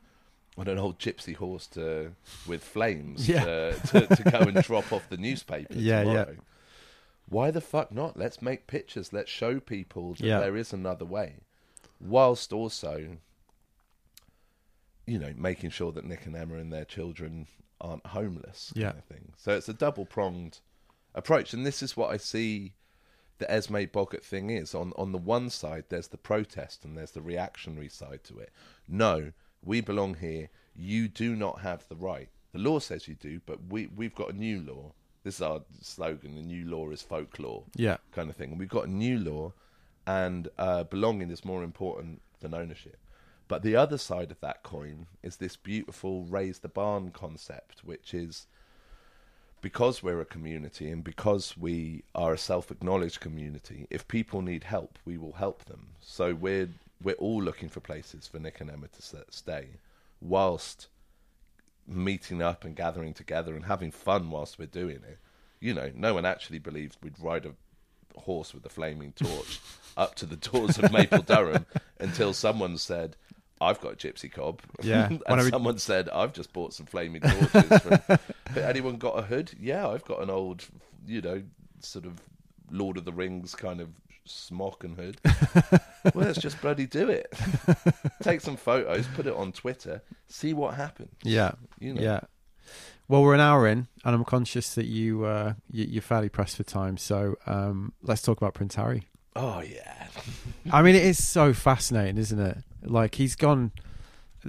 [0.57, 2.11] on an old gypsy horse to
[2.45, 3.43] with flames Yeah.
[3.45, 6.25] to, to, to go and drop off the newspaper Yeah, yeah.
[7.31, 8.17] Why the fuck not?
[8.17, 9.13] Let's make pictures.
[9.13, 10.39] Let's show people that Yeah.
[10.41, 11.37] there is another way,
[11.97, 13.19] whilst also,
[15.07, 17.47] you know, making sure that Nick and Emma and their children
[17.79, 18.73] aren't homeless.
[18.73, 18.89] Kind Yeah.
[18.97, 19.31] of thing.
[19.37, 20.59] So it's a double pronged
[21.15, 22.73] approach, and this is what I see
[23.37, 24.75] the Esme Boggart thing is.
[24.75, 28.51] On on the one side, there's the protest and there's the reactionary side to it.
[28.89, 29.31] No,
[29.63, 30.49] we belong here.
[30.75, 32.29] You do not have the right.
[32.51, 34.93] The law says you do, but we we've got a new law.
[35.23, 38.57] This is our slogan: the new law is folklore, yeah, kind of thing.
[38.57, 39.53] We've got a new law,
[40.07, 42.97] and uh, belonging is more important than ownership.
[43.47, 48.13] But the other side of that coin is this beautiful raise the barn concept, which
[48.13, 48.47] is
[49.61, 54.97] because we're a community and because we are a self-acknowledged community, if people need help,
[55.05, 55.89] we will help them.
[55.99, 56.69] So we're
[57.03, 59.67] we're all looking for places for Nick and Emma to stay,
[60.19, 60.87] whilst
[61.87, 65.17] meeting up and gathering together and having fun whilst we're doing it.
[65.59, 67.53] You know, no one actually believed we'd ride a
[68.19, 69.59] horse with a flaming torch
[69.97, 71.65] up to the doors of Mapledurham
[71.99, 73.15] until someone said,
[73.59, 74.61] I've got a gypsy cob.
[74.81, 75.07] Yeah.
[75.27, 77.79] and we- someone said, I've just bought some flaming torches.
[77.81, 77.99] From...
[78.53, 79.51] But anyone got a hood?
[79.59, 80.65] Yeah, I've got an old,
[81.05, 81.43] you know,
[81.79, 82.19] sort of
[82.69, 83.89] Lord of the Rings kind of
[84.25, 85.19] smock and hood.
[86.13, 87.33] well, let's just bloody do it.
[88.21, 91.11] Take some photos, put it on Twitter, see what happens.
[91.23, 92.01] yeah, You know.
[92.01, 92.19] yeah.
[93.07, 96.55] Well, we're an hour in, and I'm conscious that you, uh, you you're fairly pressed
[96.57, 96.97] for time.
[96.97, 99.07] So um, let's talk about Prince Harry.
[99.35, 100.07] Oh, yeah.
[100.71, 102.57] I mean, it is so fascinating, isn't it?
[102.83, 103.71] Like he's gone.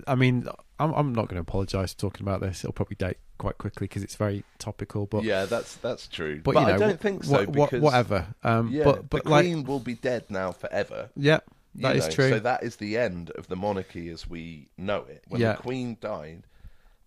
[0.06, 0.46] I mean,
[0.78, 2.62] I'm I'm not going to apologise for talking about this.
[2.62, 5.06] It'll probably date quite quickly because it's very topical.
[5.06, 6.40] But yeah, that's that's true.
[6.44, 8.28] but, But, you know, I don't think so because whatever.
[8.44, 11.10] Um, yeah, but but the like Queen will be dead now forever.
[11.16, 11.40] yeah,
[11.74, 12.30] that is know, true.
[12.30, 15.24] So that is the end of the monarchy as we know it.
[15.26, 15.54] When Yeah.
[15.54, 16.44] the Queen died,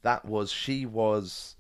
[0.01, 1.55] that was she was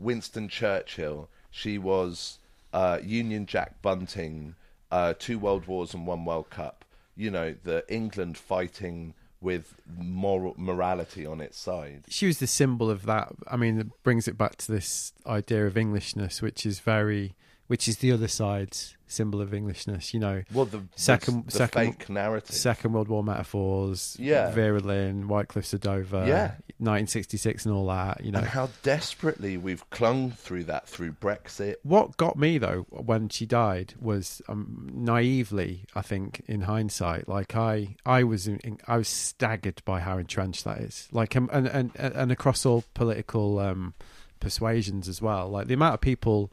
[0.00, 1.28] Winston Churchill.
[1.52, 2.40] She was
[2.72, 4.56] uh, Union Jack bunting,
[4.90, 6.84] uh, two World Wars and one World Cup.
[7.14, 12.04] You know, the England fighting with moral morality on its side.
[12.08, 13.32] She was the symbol of that.
[13.46, 17.34] I mean, it brings it back to this idea of Englishness, which is very,
[17.66, 20.12] which is the other side's symbol of Englishness.
[20.12, 22.54] You know, Well, the Second- the, second- fake narrative.
[22.56, 24.50] Second World War metaphors, Yeah.
[24.50, 26.52] Vera Lynn, White Cliffs of Dover, Yeah.
[26.78, 28.22] 1966, and all that.
[28.24, 31.76] You know, and how desperately we've clung through that through Brexit.
[31.82, 37.56] What got me though when she died was um, naively, I think, in hindsight, like
[37.56, 41.08] I, I was, in, I was staggered by how entrenched that is.
[41.12, 43.94] Like, um, and and and across all political um,
[44.40, 45.48] persuasions as well.
[45.48, 46.52] Like the amount of people,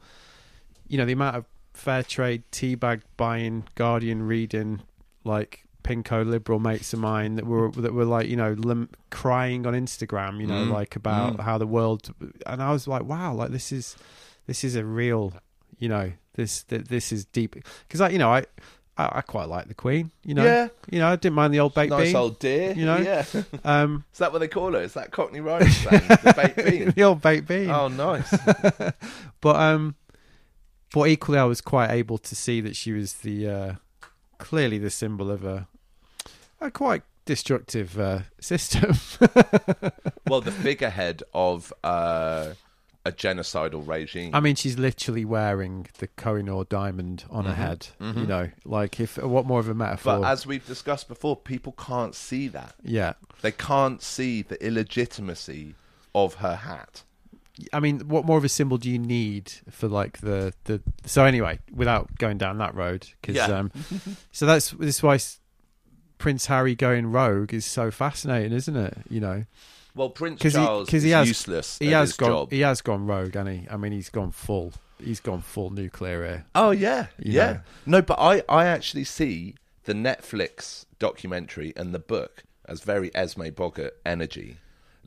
[0.88, 1.44] you know, the amount of
[1.74, 4.80] fair trade teabag buying, Guardian reading,
[5.24, 9.66] like pinko liberal mates of mine that were that were like you know lim- crying
[9.66, 10.70] on Instagram, you know, Mm.
[10.70, 11.40] like about Mm.
[11.40, 12.08] how the world,
[12.46, 13.96] and I was like, wow, like this is
[14.46, 15.34] this is a real,
[15.78, 17.56] you know, this th- this is deep
[17.86, 18.44] because I, you know, I,
[18.96, 20.68] I I quite like the Queen, you know, Yeah.
[20.90, 22.96] you know, I didn't mind the old baked nice bean, old deer, you know?
[22.98, 23.24] Yeah,
[23.64, 24.80] um, is that what they call her?
[24.82, 26.00] Is that Cockney slang?
[26.08, 26.90] the baked bean.
[26.96, 27.68] the old baked bean.
[27.70, 28.30] Oh, nice.
[29.40, 29.96] but um,
[30.94, 33.72] but equally, I was quite able to see that she was the uh,
[34.38, 35.66] clearly the symbol of a
[36.60, 38.94] a quite destructive uh, system.
[40.28, 42.54] well, the figurehead of uh,
[43.04, 44.34] a genocidal regime.
[44.34, 47.56] I mean, she's literally wearing the Kohinoor diamond on her Mhm.
[47.56, 47.86] head.
[48.00, 48.26] You Mhm.
[48.28, 50.20] know, like if what more of a metaphor?
[50.20, 52.74] but as we've discussed before, people can't see that.
[52.82, 55.74] yeah, They can't see the illegitimacy
[56.14, 57.02] of her hat.
[57.72, 60.82] I mean, what more of a symbol do you need for like the the?
[61.06, 63.46] So anyway, without going down that road, because Yeah.
[63.58, 63.70] um,
[64.32, 65.18] so that's this is why
[66.18, 68.96] Prince Harry going rogue is so fascinating, isn't it?
[69.08, 69.44] You know,
[69.94, 72.50] Well, Prince 'Cause he- Charles 'cause he is has- useless he has gone job.
[72.52, 73.68] he has gone rogue, hasn't he?
[73.70, 74.72] I mean, he's gone full.
[75.02, 76.44] He's gone full nuclear here.
[76.54, 77.52] Oh yeah, yeah.
[77.52, 77.60] know.
[77.86, 83.48] No, but I I actually see the Netflix documentary and the book as very Esme
[83.50, 84.56] Boggart energy.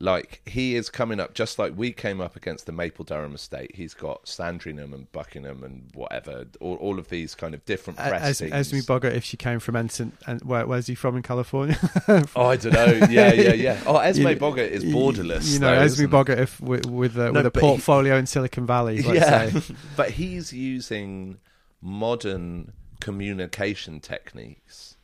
[0.00, 3.72] Like he is coming up just like we came up against the Mapledurham estate.
[3.74, 8.40] He's got Sandringham and Buckingham and whatever, all, all of these kind of different press
[8.40, 8.52] As.
[8.52, 11.76] Esme Boggart, if she came from Ensign, and where, where's he from in California?
[12.36, 13.06] Oh, I don't know.
[13.10, 13.80] Yeah, yeah, yeah.
[13.86, 15.52] Oh, Esme You- Boggart is borderless.
[15.52, 18.26] You know, though, Esme Boggart, if with with, uh, with a but he- portfolio in
[18.26, 19.50] Silicon Valley, yeah,
[19.96, 21.38] but he's using
[21.82, 24.96] modern communication techniques.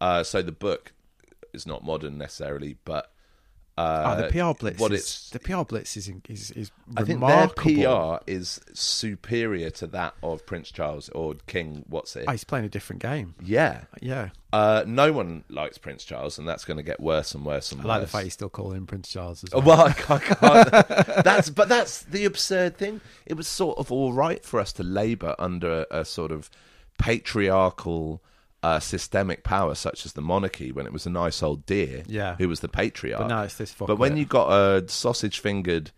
[0.00, 0.92] Uh, so the book
[1.52, 3.12] is not modern necessarily, but
[3.80, 4.78] uh, oh, the PR blitz.
[4.80, 7.48] What is, it's, the PR blitz is is is I think their.
[7.48, 11.84] PR is superior to that of Prince Charles or King.
[11.88, 12.24] What's it?
[12.28, 13.34] Oh, he's playing a different game.
[13.42, 13.82] yeah.
[14.02, 17.70] Yeah, Uh, no one likes Prince Charles, and that's going to get worse and worse
[17.72, 17.88] and I worse.
[17.88, 19.62] like the fact he's still calling him Prince Charles as well.
[19.62, 20.70] Well, I can't, I can't-
[21.24, 23.00] that's but that's the absurd thing.
[23.26, 26.50] It was sort of all right for us to labour under a, a sort of
[26.98, 28.22] patriarchal
[28.62, 32.36] uh, systemic power such as the monarchy when it was a nice old dear Yeah.
[32.36, 33.20] who was the patriarch.
[33.20, 33.74] But now it's this.
[33.74, 35.90] But when you got a sausage fingered,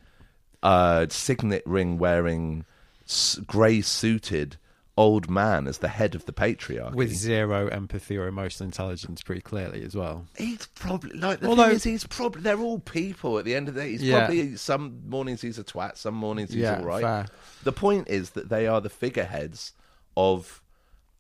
[0.63, 2.65] uh, signet ring wearing,
[3.05, 4.57] s- grey suited
[4.97, 9.41] old man as the head of the patriarchy, with zero empathy or emotional intelligence, pretty
[9.41, 10.27] clearly as well.
[10.37, 13.69] He's probably like the Although- thing is he's probably they're all people at the end
[13.69, 13.91] of the day.
[13.93, 14.19] He's Yeah.
[14.27, 17.03] probably some mornings he's a twat, some mornings he's Yeah, all right.
[17.03, 17.27] fair.
[17.65, 19.73] The point is that they are the figureheads
[20.17, 20.61] of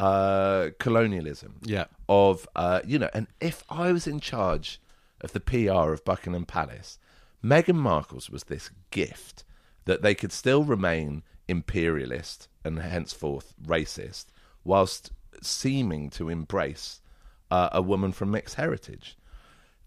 [0.02, 1.56] uh, colonialism.
[1.62, 1.84] Yeah.
[2.08, 4.80] Of uh, you know, and if I was in charge
[5.20, 6.98] of the PR of Buckingham Palace,
[7.44, 9.44] Meghan Markle's was this gift
[9.84, 14.26] that they could still remain imperialist and henceforth racist,
[14.64, 17.00] whilst seeming to embrace
[17.50, 19.16] uh, a woman from mixed heritage.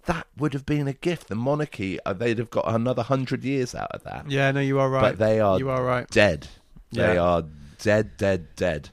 [0.05, 1.29] That would have been a gift.
[1.29, 4.29] The monarchy, uh, they'd have got another hundred years out of that.
[4.29, 5.01] Yeah, no, you are right.
[5.01, 6.07] But they are You are right.
[6.09, 6.47] dead.
[6.91, 7.21] They Yeah.
[7.21, 7.43] are
[7.81, 8.89] dead, dead, dead.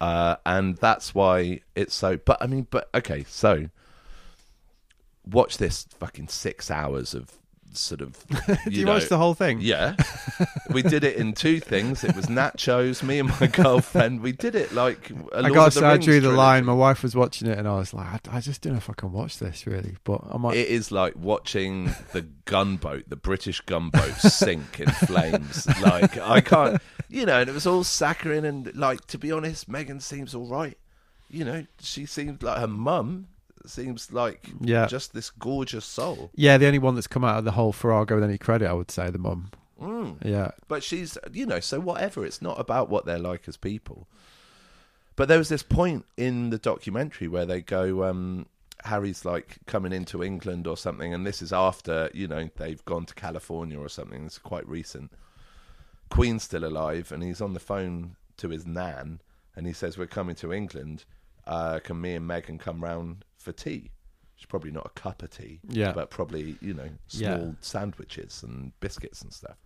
[0.00, 2.16] Uh, and that's why it's so.
[2.18, 3.68] But I mean, but okay, so
[5.24, 7.38] watch this fucking six hours of
[7.78, 8.26] sort of.
[8.64, 9.60] Did you, know- watch the whole thing?
[9.60, 9.96] Yeah,
[10.70, 12.04] we did it in two things.
[12.04, 13.02] It was nachos.
[13.02, 14.20] Me and my girlfriend.
[14.20, 15.10] We did it like.
[15.32, 16.64] a I got of the to say, I drew the line.
[16.64, 18.90] My wife was watching it, and I was like, I, I just don't know if
[18.90, 19.96] I can watch this really.
[20.04, 20.56] But I might.
[20.56, 25.66] It is like watching the gunboat, the British gunboat, sink in flames.
[25.80, 27.40] Like I can't, you know.
[27.40, 30.76] And it was all saccharine, and like to be honest, Meghan seems all right.
[31.28, 33.28] You know, she seems like her mum
[33.70, 34.86] seems like Yeah.
[34.86, 36.30] just this gorgeous soul.
[36.34, 38.72] yeah, the only one that's come out of the whole Farrago with any credit, I
[38.72, 39.50] would say, the mum.
[39.80, 40.24] Mm.
[40.24, 42.24] Yeah, But she's, you know, so whatever.
[42.24, 44.08] It's not about what they're like as people.
[45.16, 48.46] But there was this point in the documentary where they go, um,
[48.84, 53.04] Harry's like coming into England or something, and this is after, you know, they've gone
[53.06, 54.24] to California or something.
[54.26, 55.10] It's quite recent.
[56.10, 59.20] Queen's still alive, and he's on the phone to his nan,
[59.56, 61.04] and he says, "We're coming to England.
[61.46, 63.90] Uh, can me and Meghan come round for tea?"
[64.36, 65.92] It's probably not a cup of tea, Yeah.
[65.92, 67.36] but probably you know Yeah.
[67.38, 69.56] small sandwiches and biscuits and stuff.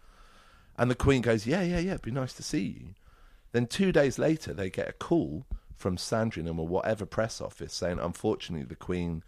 [0.78, 1.92] And the Queen goes, "Yeah, yeah, yeah.
[1.94, 2.94] It'd be nice to see you."
[3.52, 5.44] Then two days later, they get a call
[5.74, 9.24] from Sandringham or whatever press office saying, "Unfortunately, the Queen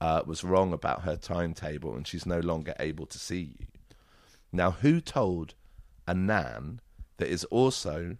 [0.00, 3.66] uh, was wrong about her timetable and she's no longer able to see you."
[4.52, 5.54] Now, who told
[6.06, 6.80] a nan
[7.18, 8.16] that is also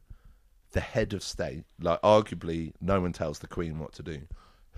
[0.72, 1.64] the head of state?
[1.80, 4.28] Like, arguably, no one tells the Queen what to do.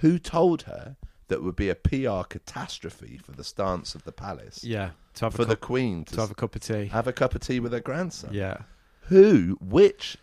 [0.00, 0.96] Who told her
[1.28, 5.34] that would be a PR catastrophe for the stance of the palace Yeah, to have
[5.34, 6.86] for a the cup, Queen to, to have a cup of tea.
[6.86, 8.30] have a cup of tea with her grandson?
[8.32, 8.58] Yeah,
[9.02, 9.56] Who?
[9.60, 10.16] Which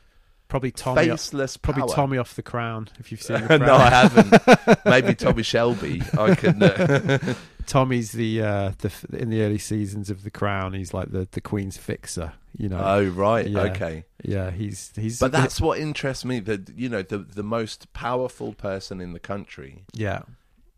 [0.49, 1.07] probably Tommy.
[1.07, 1.89] faceless Probably power?
[1.95, 2.89] Tommy off the Crown.
[2.99, 3.59] If you've seen the Crown.
[3.61, 4.85] no, I haven't.
[4.85, 6.01] Maybe Tommy Shelby.
[6.17, 6.61] I can.
[6.63, 7.33] Uh,
[7.67, 10.73] Tommy's the uh, the in the early seasons of the Crown.
[10.73, 12.33] He's like the the Queen's fixer.
[12.57, 12.81] You know.
[12.83, 13.59] oh right, Yeah.
[13.63, 14.05] okay.
[14.23, 15.19] yeah, he's he's.
[15.19, 16.39] But that's what interests me.
[16.39, 20.23] That you know, the the most powerful person in the country yeah,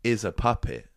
[0.04, 0.88] is a puppet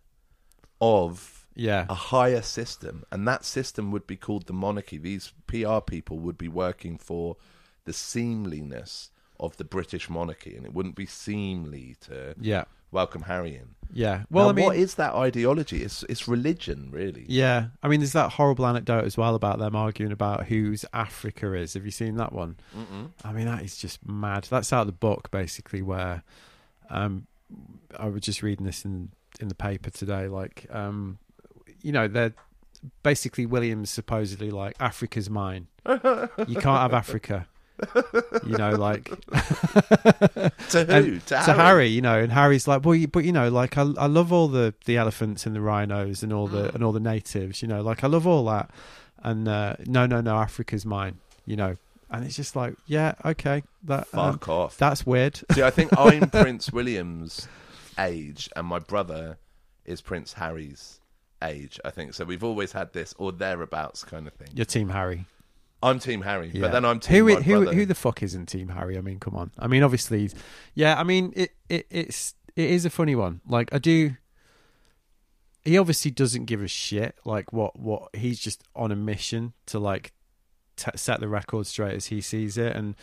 [0.82, 4.98] of yeah, a higher system, and that system would be called the monarchy.
[4.98, 7.38] These PR people would be working for
[7.86, 13.56] the seamliness of the British monarchy, and it wouldn't be seemly to yeah, welcome Harry
[13.56, 13.70] in.
[13.92, 14.24] yeah.
[14.30, 15.84] Well, Now, I mean, what is that ideology?
[15.84, 17.26] It's it's religion, really.
[17.28, 17.68] yeah.
[17.84, 21.74] I mean, there's that horrible anecdote as well about them arguing about whose Africa is.
[21.74, 22.58] Have you seen that one?
[22.78, 23.10] Mm-mm.
[23.26, 24.46] I mean, that is just mad.
[24.50, 26.24] That's out of the book, basically, where
[26.90, 27.28] um,
[28.00, 29.10] I was just reading this in
[29.40, 30.28] in the paper today.
[30.28, 31.18] Like, um,
[31.82, 32.34] you know, they're
[33.02, 35.68] basically Williams supposedly like Africa's mine.
[35.88, 37.48] you can't have Africa.
[38.46, 39.10] You know, like
[40.70, 41.20] To who?
[41.20, 43.82] to, to Harry, you know, and Harry's like, well, you, but you know, like I,
[43.98, 46.76] I love all the the elephants and the rhinos and all the Mm.
[46.76, 48.70] and all the natives, you know, like I love all that,
[49.24, 51.78] and uh, no, no, no, Africa's mine, you know,
[52.10, 54.78] and it's just like, yeah, okay, that um, Fuck off.
[54.78, 55.40] that's weird.
[55.52, 57.48] See, I think I'm Prince William's
[58.00, 59.38] age, and my brother
[59.86, 61.00] is Prince Harry's
[61.44, 61.80] age.
[61.84, 62.24] I think so.
[62.24, 64.50] We've always had this or thereabouts kind of thing.
[64.54, 65.26] Your team Harry,
[65.84, 66.62] I'm Team Harry, yeah.
[66.62, 68.98] but then I'm Team who who who the fuck isn't team Harry?
[68.98, 69.52] I mean, come on.
[69.60, 70.32] I mean, obviously,
[70.74, 70.98] yeah.
[70.98, 73.42] I mean, it, it it's it is a funny one.
[73.48, 74.16] Like I do.
[75.66, 77.16] He obviously doesn't give a shit.
[77.26, 80.14] Like what what he's just on a mission to like
[80.78, 82.96] t- set the record straight as he sees it, and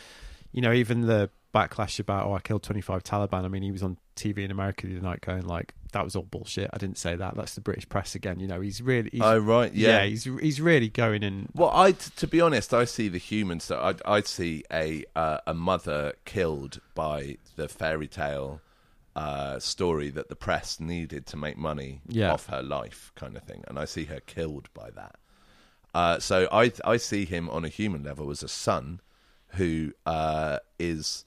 [0.51, 3.45] you know even the backlash about oh I killed twenty five Taliban.
[3.45, 6.15] I mean, he was on TV in America the other night going like that was
[6.15, 6.69] all bullshit.
[6.73, 7.35] I didn't say that.
[7.35, 8.39] That's the British press again.
[8.39, 10.03] You know, he's really he's, oh right, yeah.
[10.03, 10.05] yeah.
[10.05, 11.49] he's he's really going in.
[11.53, 14.01] Well, I to be honest, I see the human side.
[14.05, 18.61] I I see a uh, a mother killed by the fairy tale
[19.15, 22.31] uh, story that the press needed to make money Yeah.
[22.31, 25.15] off her life, kind of thing, and I see her killed by that.
[25.93, 29.01] Uh, so I I see him on a human level as a son
[29.55, 31.25] who uh, is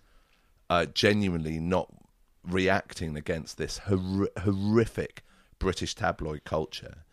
[0.70, 1.92] uh, genuinely not
[2.46, 5.22] reacting against this hor- horrific
[5.58, 7.04] British tabloid culture.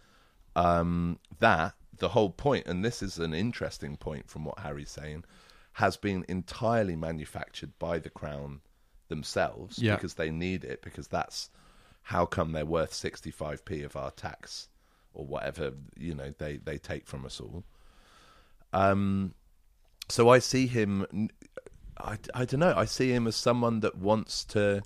[0.56, 5.24] Um, that the whole point, and this is an interesting point from what Harry's saying,
[5.74, 8.60] has been entirely manufactured by the Crown
[9.08, 9.96] themselves Yeah.
[9.96, 11.50] because they need it because that's
[12.04, 14.68] how come they're worth 65p of our tax
[15.14, 17.64] or whatever you know they they take from us all
[18.74, 19.34] um
[20.10, 21.30] so i see him
[22.00, 24.82] i, I don't know i see him as someone that wants to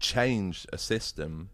[0.00, 1.50] change a system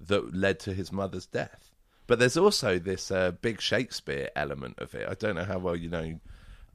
[0.00, 1.70] that led to his mother's death
[2.06, 5.76] but there's also this uh, big shakespeare element of it i don't know how well
[5.76, 6.18] you know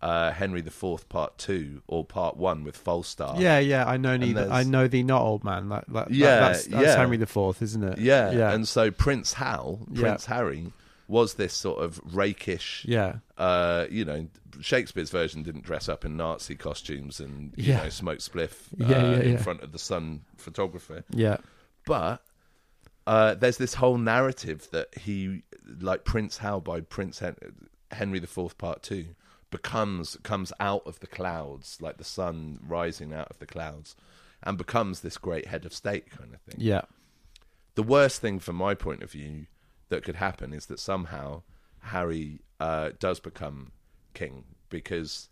[0.02, 4.18] uh, henry the fourth part two or part one with falstaff Yeah, yeah, I know
[4.18, 4.49] neither.
[4.52, 5.70] I know thee not, old man.
[5.70, 6.98] That, that, that- Yeah, that's, that's yeah.
[6.98, 7.99] Henry the Fourth, isn't it?
[7.99, 10.02] Yeah, yeah, and so Prince Hal, Yeah.
[10.02, 10.74] Prince Harry,
[11.14, 12.84] was this sort of rakish.
[12.88, 14.27] yeah, Uh, you know,
[14.61, 17.84] Shakespeare's version didn't dress up in Nazi costumes and you Yeah.
[17.84, 21.03] know smoke spliff uh, Yeah, yeah, in front of the Sun photographer.
[21.11, 21.38] yeah,
[21.85, 22.23] But
[23.07, 25.44] uh, there's this whole narrative that he,
[25.80, 27.38] like Prince Hal by Prince Hen-
[27.91, 29.07] Henry the Fourth Part Two,
[29.52, 33.95] becomes comes out of the clouds, like the sun rising out of the clouds,
[34.41, 36.81] and becomes this great head of state kind of thing yeah,
[37.76, 39.45] the worst thing from my point of view
[39.94, 41.44] that could happen is that somehow
[41.82, 43.72] Harry uh, does become
[44.14, 45.30] king because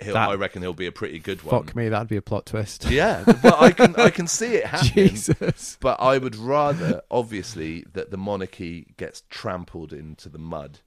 [0.00, 1.64] he'll, That- I reckon he'll be a pretty good one.
[1.64, 2.84] Fuck me, that'd be a plot twist.
[2.90, 5.08] Yeah, but I can I can see it happening.
[5.08, 5.78] Jesus.
[5.80, 10.80] But I would rather, obviously, that the monarchy gets trampled into the mud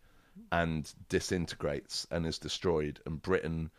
[0.52, 3.72] and disintegrates and is destroyed, and Britain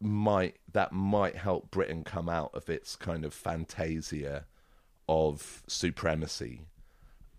[0.00, 4.46] might that might help Britain come out of its kind of fantasia
[5.08, 6.62] of supremacy.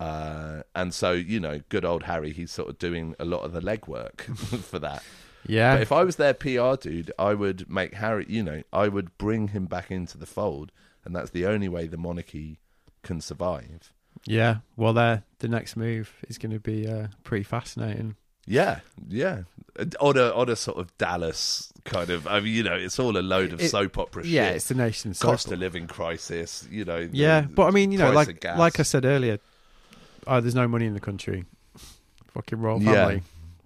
[0.02, 3.52] Uh, and so, you know, good old Harry, he's sort of doing a lot of
[3.52, 4.20] the legwork
[4.64, 5.02] for that.
[5.46, 5.74] Yeah.
[5.74, 8.26] But if I was their PR dude, I would make Harry.
[8.28, 10.72] You know, I would bring him back into the fold,
[11.04, 12.58] and that's the only way the monarchy
[13.02, 13.92] can survive.
[14.24, 18.14] Yeah, well, there the next move is going to be uh, pretty fascinating.
[18.46, 19.42] Yeah, yeah.
[20.00, 22.26] On a on a sort of Dallas kind of.
[22.28, 24.56] I mean, you know, it's all a load of It- soap opera Yeah, shit.
[24.56, 26.68] it's the nation's cost of living crisis.
[26.70, 27.08] You know.
[27.12, 29.38] Yeah, but I mean, you know, like like I said earlier,
[30.26, 31.44] oh, there's no money in the country.
[32.32, 32.92] Fucking royal Yeah.
[32.92, 33.22] family.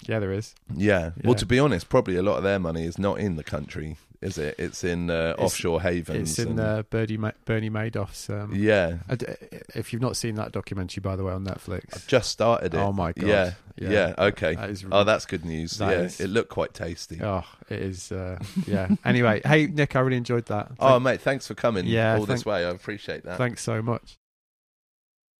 [0.08, 0.54] Yeah, there is.
[0.74, 1.10] Yeah.
[1.16, 1.22] Yeah.
[1.24, 3.96] Well, to be honest, probably a lot of their money is not in the country,
[4.20, 4.54] is it?
[4.58, 6.30] It's in uh, It's- offshore havens.
[6.30, 8.28] It's in and- uh, Bernie Ma- Bernie Madoff's.
[8.30, 8.98] Um, yeah.
[9.08, 9.26] I d-
[9.74, 12.78] if you've not seen that documentary, by the way, on Netflix, I've just started it.
[12.78, 13.26] Oh my God.
[13.26, 13.52] Yeah.
[13.78, 13.90] Yeah.
[13.90, 14.14] Yeah.
[14.26, 14.54] okay.
[14.54, 15.78] That is oh, that's good news.
[15.78, 16.02] that yeah.
[16.02, 17.20] is- It looked quite tasty.
[17.22, 18.12] oh, it is.
[18.12, 18.88] Uh, yeah.
[19.04, 20.70] anyway, hey Nick, I really enjoyed that.
[20.78, 22.64] Oh, mate, thanks for coming Yeah, all this thank- way.
[22.66, 23.38] I appreciate that.
[23.38, 24.18] thanks so much.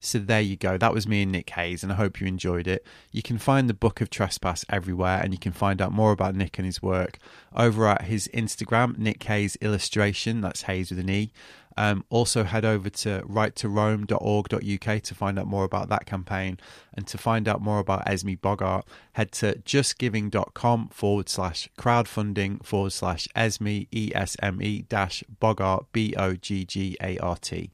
[0.00, 0.76] So there you go.
[0.76, 2.86] That was me and Nick Hayes, and I hope you enjoyed it.
[3.10, 6.34] You can find the Book of Trespass everywhere, and you can find out more about
[6.34, 7.18] Nick and his work
[7.54, 10.42] over at his Instagram, Nick Hayes Illustration.
[10.42, 11.32] That's Hayes with an E.
[11.78, 16.58] Um, also, head over to righttoroam.org.uk to roam.org.uk to find out more about that campaign.
[16.94, 22.92] And to find out more about Esme Boggart, head to justgiving.com forward slash crowdfunding forward
[22.92, 27.72] slash Esme, E S M E dash Boggart, B O G G A R T.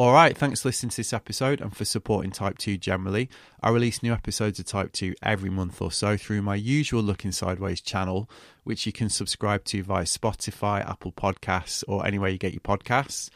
[0.00, 3.28] All right, thanks for listening to this episode and for supporting Type 2 generally.
[3.62, 7.32] I release new episodes of Type 2 every month or so through my usual Looking
[7.32, 8.30] Sideways channel,
[8.64, 13.28] which you can subscribe to via Spotify, Apple Podcasts, or anywhere you get your podcasts.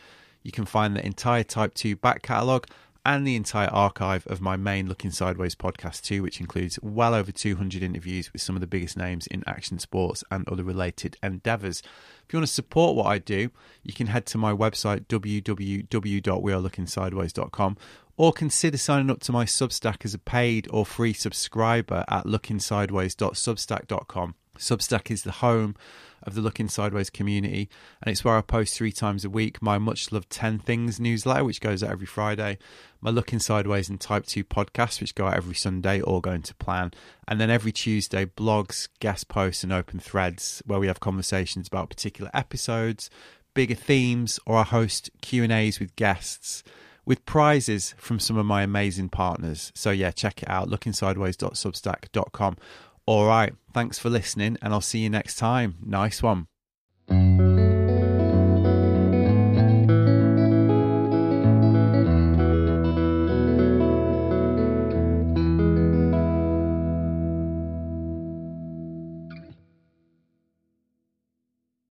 [0.42, 2.66] You can find the entire Type 2 back catalogue
[3.06, 7.30] and the entire archive of my main Looking Sideways podcast too, which includes well over
[7.30, 11.82] 200 interviews with some of the biggest names in action sports and other related endeavours.
[12.26, 13.50] If you want to support what I do,
[13.82, 17.76] you can head to my website www.wearelookingsideways.com
[18.16, 24.34] or consider signing up to my Substack as a paid or free subscriber at lookingsideways.substack.com.
[24.58, 25.74] Substack is the home
[26.26, 27.68] of the Looking Sideways community,
[28.02, 31.44] and it's where I post three times a week my much loved 10 Things newsletter,
[31.44, 32.58] which goes out every Friday,
[33.00, 36.54] my Looking Sideways and Type 2 podcast, which go out every Sunday, all going to
[36.54, 36.92] plan,
[37.28, 41.90] and then every Tuesday, blogs, guest posts, and open threads where we have conversations about
[41.90, 43.10] particular episodes,
[43.54, 46.62] bigger themes, or I host Q&As with guests
[47.06, 49.72] with prizes from some of my amazing partners.
[49.74, 52.56] So yeah, check it out, lookingsideways.substack.com.
[53.06, 53.54] All right.
[53.72, 55.76] Thanks for listening, and I'll see you next time.
[55.84, 56.46] Nice one.